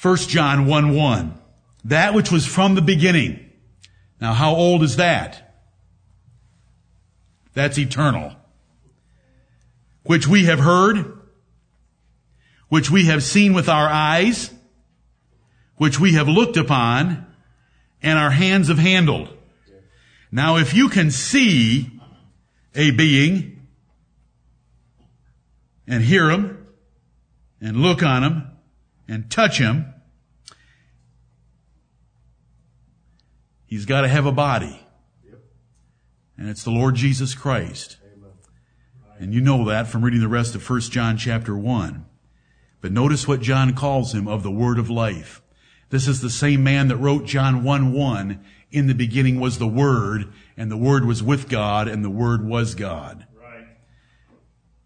1 0.00 0.16
John 0.16 0.66
1 0.66 0.94
1. 0.94 1.38
That 1.84 2.14
which 2.14 2.30
was 2.30 2.46
from 2.46 2.74
the 2.74 2.82
beginning. 2.82 3.50
Now 4.20 4.32
how 4.32 4.54
old 4.54 4.82
is 4.82 4.96
that? 4.96 5.45
That's 7.56 7.78
eternal. 7.78 8.36
Which 10.02 10.28
we 10.28 10.44
have 10.44 10.58
heard, 10.58 11.18
which 12.68 12.90
we 12.90 13.06
have 13.06 13.22
seen 13.22 13.54
with 13.54 13.66
our 13.70 13.88
eyes, 13.88 14.52
which 15.76 15.98
we 15.98 16.12
have 16.12 16.28
looked 16.28 16.58
upon, 16.58 17.26
and 18.02 18.18
our 18.18 18.30
hands 18.30 18.68
have 18.68 18.76
handled. 18.76 19.34
Now 20.30 20.56
if 20.58 20.74
you 20.74 20.90
can 20.90 21.10
see 21.10 21.98
a 22.74 22.90
being 22.90 23.66
and 25.88 26.02
hear 26.02 26.28
him 26.28 26.66
and 27.58 27.78
look 27.78 28.02
on 28.02 28.22
him 28.22 28.50
and 29.08 29.30
touch 29.30 29.56
him, 29.56 29.94
he's 33.64 33.86
got 33.86 34.02
to 34.02 34.08
have 34.08 34.26
a 34.26 34.32
body. 34.32 34.85
And 36.36 36.48
it's 36.48 36.64
the 36.64 36.70
Lord 36.70 36.94
Jesus 36.94 37.34
Christ. 37.34 37.96
And 39.18 39.32
you 39.32 39.40
know 39.40 39.64
that 39.66 39.86
from 39.86 40.04
reading 40.04 40.20
the 40.20 40.28
rest 40.28 40.54
of 40.54 40.68
1 40.68 40.80
John 40.82 41.16
chapter 41.16 41.56
1. 41.56 42.04
But 42.80 42.92
notice 42.92 43.26
what 43.26 43.40
John 43.40 43.74
calls 43.74 44.14
him 44.14 44.28
of 44.28 44.42
the 44.42 44.50
word 44.50 44.78
of 44.78 44.90
life. 44.90 45.42
This 45.90 46.08
is 46.08 46.20
the 46.20 46.30
same 46.30 46.64
man 46.64 46.88
that 46.88 46.96
wrote 46.96 47.24
John 47.24 47.62
1 47.62 47.92
1. 47.92 48.44
In 48.72 48.88
the 48.88 48.94
beginning 48.94 49.38
was 49.38 49.58
the 49.58 49.66
Word, 49.66 50.32
and 50.56 50.70
the 50.70 50.76
Word 50.76 51.04
was 51.04 51.22
with 51.22 51.48
God, 51.48 51.86
and 51.86 52.04
the 52.04 52.10
Word 52.10 52.44
was 52.44 52.74
God. 52.74 53.26
Right. 53.40 53.66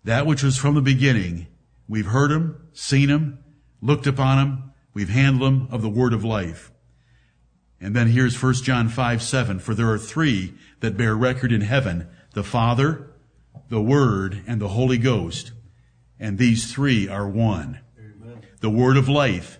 That 0.05 0.27
which 0.27 0.43
was 0.43 0.59
from 0.59 0.75
the 0.75 0.83
beginning, 0.83 1.47
we've 1.89 2.07
heard 2.07 2.31
him, 2.31 2.69
seen 2.73 3.09
him, 3.09 3.39
looked 3.81 4.07
upon 4.07 4.39
him, 4.39 4.73
we've 4.93 5.09
handled 5.09 5.53
him 5.53 5.69
of 5.71 5.81
the 5.83 5.89
word 5.89 6.13
of 6.13 6.25
life. 6.25 6.71
And 7.81 7.97
then 7.97 8.09
here's 8.09 8.41
1 8.41 8.55
John 8.55 8.89
5, 8.89 9.23
7. 9.23 9.59
For 9.59 9.75
there 9.75 9.91
are 9.91 9.99
three 9.99 10.55
that 10.81 10.97
bear 10.97 11.15
record 11.15 11.51
in 11.51 11.63
heaven, 11.63 12.09
the 12.35 12.45
Father, 12.45 13.11
the 13.69 13.81
Word, 13.81 14.43
and 14.47 14.61
the 14.61 14.69
Holy 14.69 14.99
Ghost. 14.99 15.53
And 16.19 16.37
these 16.37 16.73
three 16.73 17.09
are 17.09 17.29
one. 17.29 17.81
The 18.61 18.71
Word 18.71 18.99
of 18.99 19.09
life 19.09 19.59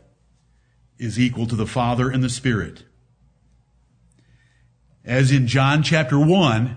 is 0.99 1.19
equal 1.19 1.47
to 1.47 1.57
the 1.57 1.67
Father 1.67 2.11
and 2.11 2.23
the 2.23 2.29
Spirit. 2.29 2.85
As 5.03 5.33
in 5.33 5.47
John 5.47 5.83
chapter 5.83 6.19
1, 6.19 6.77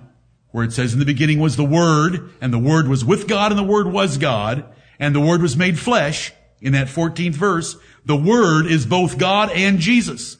where 0.52 0.64
it 0.64 0.72
says 0.72 0.94
in 0.94 1.00
the 1.00 1.06
beginning 1.06 1.39
was 1.39 1.58
the 1.58 1.66
Word, 1.66 2.32
and 2.39 2.54
the 2.54 2.60
Word 2.60 2.88
was 2.88 3.04
with 3.04 3.28
God, 3.28 3.52
and 3.52 3.60
the 3.60 3.64
Word 3.64 3.88
was 3.88 4.18
God, 4.18 4.64
and 4.98 5.14
the 5.14 5.20
Word 5.20 5.41
was 5.41 5.58
made 5.58 5.78
flesh, 5.78 6.32
in 6.62 6.72
that 6.72 6.88
14th 6.88 7.34
verse, 7.34 7.76
the 8.06 8.16
Word 8.16 8.66
is 8.66 8.86
both 8.86 9.18
God 9.18 9.52
and 9.52 9.80
Jesus. 9.80 10.38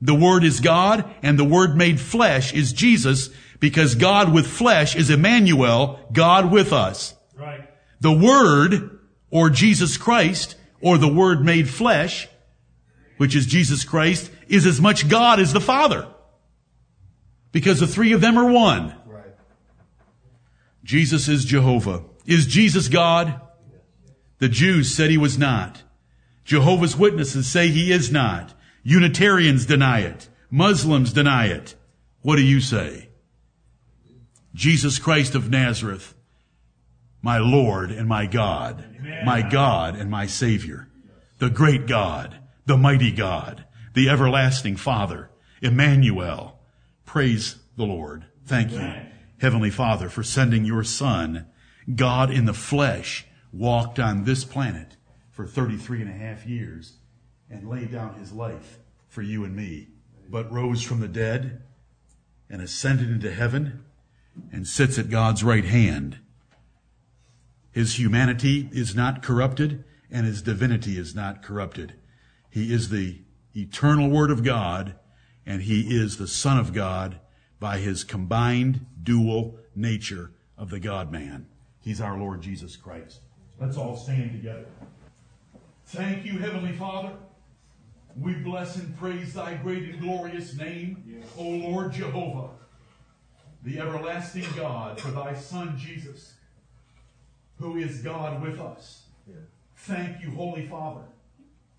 The 0.00 0.14
Word 0.14 0.44
is 0.44 0.60
God, 0.60 1.04
and 1.22 1.38
the 1.38 1.44
Word 1.44 1.76
made 1.76 2.00
flesh 2.00 2.54
is 2.54 2.72
Jesus, 2.72 3.30
because 3.58 3.94
God 3.94 4.32
with 4.32 4.46
flesh 4.46 4.96
is 4.96 5.10
Emmanuel, 5.10 6.00
God 6.12 6.50
with 6.50 6.72
us. 6.72 7.14
Right. 7.36 7.68
The 8.00 8.12
Word, 8.12 8.98
or 9.30 9.50
Jesus 9.50 9.96
Christ, 9.98 10.56
or 10.80 10.96
the 10.96 11.12
Word 11.12 11.44
made 11.44 11.68
flesh, 11.68 12.28
which 13.18 13.36
is 13.36 13.44
Jesus 13.44 13.84
Christ, 13.84 14.30
is 14.48 14.64
as 14.64 14.80
much 14.80 15.08
God 15.08 15.38
as 15.38 15.52
the 15.52 15.60
Father. 15.60 16.08
Because 17.52 17.80
the 17.80 17.86
three 17.86 18.12
of 18.12 18.22
them 18.22 18.38
are 18.38 18.50
one. 18.50 18.94
Right. 19.04 19.34
Jesus 20.82 21.28
is 21.28 21.44
Jehovah. 21.44 22.04
Is 22.24 22.46
Jesus 22.46 22.88
God? 22.88 23.40
The 24.38 24.48
Jews 24.48 24.94
said 24.94 25.10
he 25.10 25.18
was 25.18 25.36
not. 25.36 25.82
Jehovah's 26.44 26.96
Witnesses 26.96 27.46
say 27.46 27.68
he 27.68 27.92
is 27.92 28.10
not. 28.10 28.54
Unitarians 28.82 29.66
deny 29.66 30.00
it. 30.00 30.28
Muslims 30.50 31.12
deny 31.12 31.46
it. 31.46 31.74
What 32.22 32.36
do 32.36 32.42
you 32.42 32.60
say? 32.60 33.08
Jesus 34.54 34.98
Christ 34.98 35.34
of 35.34 35.50
Nazareth, 35.50 36.14
my 37.22 37.38
Lord 37.38 37.90
and 37.90 38.08
my 38.08 38.26
God, 38.26 38.84
Amen. 38.98 39.24
my 39.24 39.48
God 39.48 39.94
and 39.94 40.10
my 40.10 40.26
Savior, 40.26 40.88
the 41.38 41.50
great 41.50 41.86
God, 41.86 42.40
the 42.66 42.76
mighty 42.76 43.12
God, 43.12 43.64
the 43.94 44.08
everlasting 44.08 44.76
Father, 44.76 45.30
Emmanuel. 45.62 46.58
Praise 47.04 47.56
the 47.76 47.84
Lord. 47.84 48.24
Thank 48.44 48.72
you, 48.72 48.92
Heavenly 49.38 49.70
Father, 49.70 50.08
for 50.08 50.22
sending 50.22 50.64
your 50.64 50.82
Son, 50.82 51.46
God 51.94 52.30
in 52.30 52.46
the 52.46 52.54
flesh, 52.54 53.26
walked 53.52 53.98
on 54.00 54.24
this 54.24 54.44
planet 54.44 54.96
for 55.30 55.46
33 55.46 56.02
and 56.02 56.10
a 56.10 56.12
half 56.12 56.44
years 56.44 56.94
and 57.50 57.68
laid 57.68 57.90
down 57.90 58.14
his 58.14 58.32
life 58.32 58.78
for 59.08 59.22
you 59.22 59.44
and 59.44 59.54
me, 59.54 59.88
but 60.28 60.50
rose 60.52 60.82
from 60.82 61.00
the 61.00 61.08
dead 61.08 61.62
and 62.48 62.62
ascended 62.62 63.10
into 63.10 63.32
heaven 63.32 63.84
and 64.52 64.66
sits 64.66 64.98
at 64.98 65.10
God's 65.10 65.42
right 65.42 65.64
hand. 65.64 66.18
His 67.72 67.98
humanity 67.98 68.68
is 68.72 68.94
not 68.94 69.22
corrupted 69.22 69.84
and 70.10 70.26
his 70.26 70.42
divinity 70.42 70.98
is 70.98 71.14
not 71.14 71.42
corrupted. 71.42 71.94
He 72.48 72.72
is 72.72 72.88
the 72.88 73.20
eternal 73.54 74.08
word 74.08 74.30
of 74.30 74.44
God 74.44 74.96
and 75.46 75.62
he 75.62 75.96
is 75.96 76.16
the 76.16 76.28
son 76.28 76.58
of 76.58 76.72
God 76.72 77.20
by 77.58 77.78
his 77.78 78.04
combined 78.04 78.86
dual 79.02 79.58
nature 79.74 80.32
of 80.56 80.70
the 80.70 80.80
God 80.80 81.10
man. 81.10 81.46
He's 81.80 82.00
our 82.00 82.18
Lord 82.18 82.42
Jesus 82.42 82.76
Christ. 82.76 83.20
Let's 83.58 83.76
all 83.76 83.96
stand 83.96 84.32
together. 84.32 84.66
Thank 85.86 86.24
you, 86.24 86.38
Heavenly 86.38 86.72
Father. 86.72 87.12
We 88.16 88.34
bless 88.34 88.76
and 88.76 88.96
praise 88.98 89.34
thy 89.34 89.54
great 89.54 89.88
and 89.88 90.00
glorious 90.00 90.56
name, 90.56 91.22
O 91.38 91.42
Lord 91.42 91.92
Jehovah, 91.92 92.50
the 93.62 93.78
everlasting 93.78 94.46
God, 94.56 95.00
for 95.00 95.10
thy 95.10 95.34
Son 95.34 95.76
Jesus, 95.78 96.34
who 97.58 97.76
is 97.76 98.02
God 98.02 98.42
with 98.42 98.58
us. 98.60 99.04
Thank 99.76 100.22
you, 100.22 100.30
Holy 100.32 100.66
Father, 100.66 101.04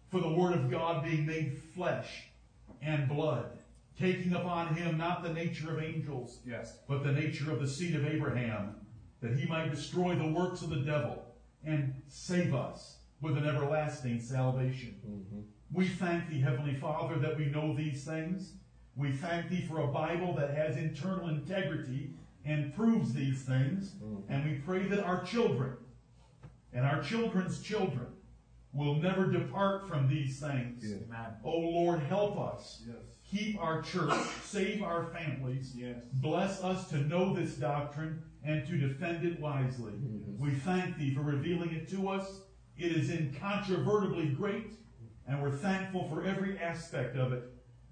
for 0.10 0.20
the 0.20 0.32
Word 0.34 0.54
of 0.54 0.72
God 0.72 1.04
being 1.04 1.26
made 1.26 1.62
flesh 1.76 2.24
and 2.82 3.08
blood, 3.08 3.60
taking 4.00 4.34
upon 4.34 4.76
him 4.76 4.98
not 4.98 5.22
the 5.22 5.34
nature 5.34 5.78
of 5.78 5.84
angels, 5.84 6.40
Yes. 6.46 6.80
but 6.88 7.04
the 7.04 7.12
nature 7.12 7.52
of 7.52 7.60
the 7.60 7.68
seed 7.68 7.96
of 7.96 8.06
Abraham, 8.06 8.76
that 9.22 9.38
he 9.38 9.48
might 9.48 9.70
destroy 9.70 10.16
the 10.16 10.28
works 10.28 10.64
of 10.64 10.72
the 10.72 10.78
devil 10.78 11.24
and 11.64 11.94
save 12.08 12.56
us 12.56 12.98
with 13.22 13.38
an 13.38 13.46
everlasting 13.48 14.20
salvation. 14.20 14.96
Mm-hmm. 15.08 15.42
We 15.74 15.88
thank 15.88 16.30
thee, 16.30 16.42
Heavenly 16.42 16.76
Father, 16.76 17.18
that 17.20 17.38
we 17.38 17.46
know 17.46 17.76
these 17.76 18.04
things. 18.04 18.54
We 18.96 19.12
thank 19.14 19.50
thee 19.50 19.62
for 19.62 19.82
a 19.82 19.88
Bible 19.88 20.34
that 20.36 20.54
has 20.54 20.76
internal 20.76 21.30
integrity 21.30 22.12
and 22.44 22.76
proves 22.76 23.14
these 23.14 23.44
things. 23.44 23.94
Mm. 24.04 24.24
And 24.30 24.50
we 24.50 24.58
pray 24.58 24.84
that 24.84 25.04
our 25.04 25.24
children 25.24 25.78
and 26.74 26.86
our 26.86 27.02
children's 27.02 27.62
children 27.62 28.08
will 28.74 28.96
never 28.96 29.28
depart 29.28 29.88
from 29.88 30.08
these 30.08 30.40
things. 30.40 30.84
Amen. 30.86 31.36
Oh 31.44 31.58
Lord, 31.58 32.02
help 32.02 32.40
us. 32.40 32.82
Yes. 32.88 32.98
Keep 33.30 33.62
our 33.62 33.82
church, 33.82 34.14
save 34.44 34.82
our 34.82 35.06
families. 35.08 35.74
Yes. 35.76 35.98
Bless 36.14 36.64
us 36.64 36.90
to 36.90 36.98
know 36.98 37.34
this 37.34 37.56
doctrine 37.56 38.22
and 38.44 38.66
to 38.68 38.78
defend 38.78 39.26
it 39.26 39.40
wisely. 39.40 39.94
We 40.38 40.52
thank 40.52 40.98
thee 40.98 41.14
for 41.14 41.22
revealing 41.22 41.72
it 41.72 41.90
to 41.92 42.10
us. 42.10 42.42
It 42.78 42.94
is 42.94 43.10
incontrovertibly 43.10 44.30
great, 44.30 44.74
and 45.32 45.42
we're 45.42 45.50
thankful 45.50 46.10
for 46.10 46.26
every 46.26 46.60
aspect 46.60 47.16
of 47.16 47.32
it. 47.32 47.44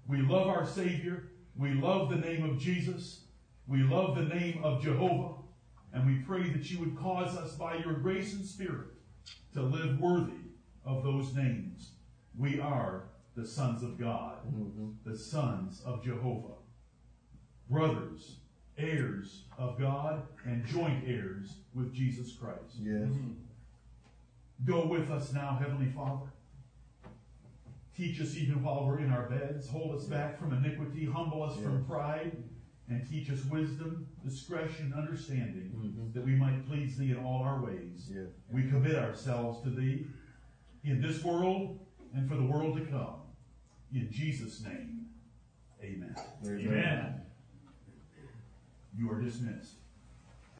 We 0.06 0.18
love 0.20 0.46
our 0.46 0.66
Savior. 0.66 1.30
We 1.56 1.72
love 1.72 2.10
the 2.10 2.16
name 2.16 2.44
of 2.44 2.58
Jesus. 2.58 3.22
We 3.66 3.82
love 3.82 4.14
the 4.14 4.24
name 4.24 4.60
of 4.62 4.82
Jehovah. 4.82 5.36
And 5.94 6.06
we 6.06 6.16
pray 6.16 6.50
that 6.50 6.70
you 6.70 6.80
would 6.80 6.98
cause 6.98 7.38
us 7.38 7.54
by 7.54 7.76
your 7.76 7.94
grace 7.94 8.34
and 8.34 8.44
spirit 8.44 8.88
to 9.54 9.62
live 9.62 9.98
worthy 9.98 10.32
of 10.84 11.02
those 11.02 11.34
names. 11.34 11.92
We 12.38 12.60
are 12.60 13.04
the 13.34 13.46
sons 13.46 13.82
of 13.82 13.98
God, 13.98 14.36
mm-hmm. 14.46 14.90
the 15.10 15.16
sons 15.16 15.80
of 15.86 16.04
Jehovah, 16.04 16.56
brothers, 17.70 18.36
heirs 18.76 19.44
of 19.56 19.80
God, 19.80 20.24
and 20.44 20.66
joint 20.66 21.04
heirs 21.06 21.54
with 21.74 21.94
Jesus 21.94 22.32
Christ. 22.32 22.76
Yes. 22.78 23.08
Mm-hmm. 23.08 23.32
Go 24.66 24.86
with 24.86 25.10
us 25.10 25.32
now, 25.32 25.58
Heavenly 25.58 25.90
Father. 25.90 26.30
Teach 28.00 28.18
us 28.22 28.34
even 28.34 28.62
while 28.62 28.86
we're 28.86 29.00
in 29.00 29.10
our 29.10 29.28
beds. 29.28 29.68
Hold 29.68 29.94
us 29.94 30.04
back 30.04 30.38
from 30.38 30.54
iniquity. 30.54 31.04
Humble 31.04 31.42
us 31.42 31.54
from 31.58 31.84
pride. 31.84 32.34
And 32.88 33.06
teach 33.06 33.30
us 33.30 33.44
wisdom, 33.44 34.06
discretion, 34.24 34.94
understanding, 34.96 36.10
that 36.14 36.24
we 36.24 36.34
might 36.34 36.66
please 36.66 36.96
Thee 36.96 37.10
in 37.10 37.18
all 37.18 37.42
our 37.42 37.62
ways. 37.62 38.10
Yeah. 38.10 38.22
We 38.50 38.62
commit 38.62 38.96
ourselves 38.96 39.62
to 39.64 39.70
Thee 39.70 40.06
in 40.82 41.02
this 41.02 41.22
world 41.22 41.78
and 42.14 42.26
for 42.26 42.36
the 42.36 42.42
world 42.42 42.78
to 42.78 42.86
come. 42.86 43.20
In 43.94 44.10
Jesus' 44.10 44.64
name, 44.64 45.06
amen. 45.84 46.16
Amen. 46.44 47.20
You 48.96 49.12
are 49.12 49.20
dismissed. 49.20 49.79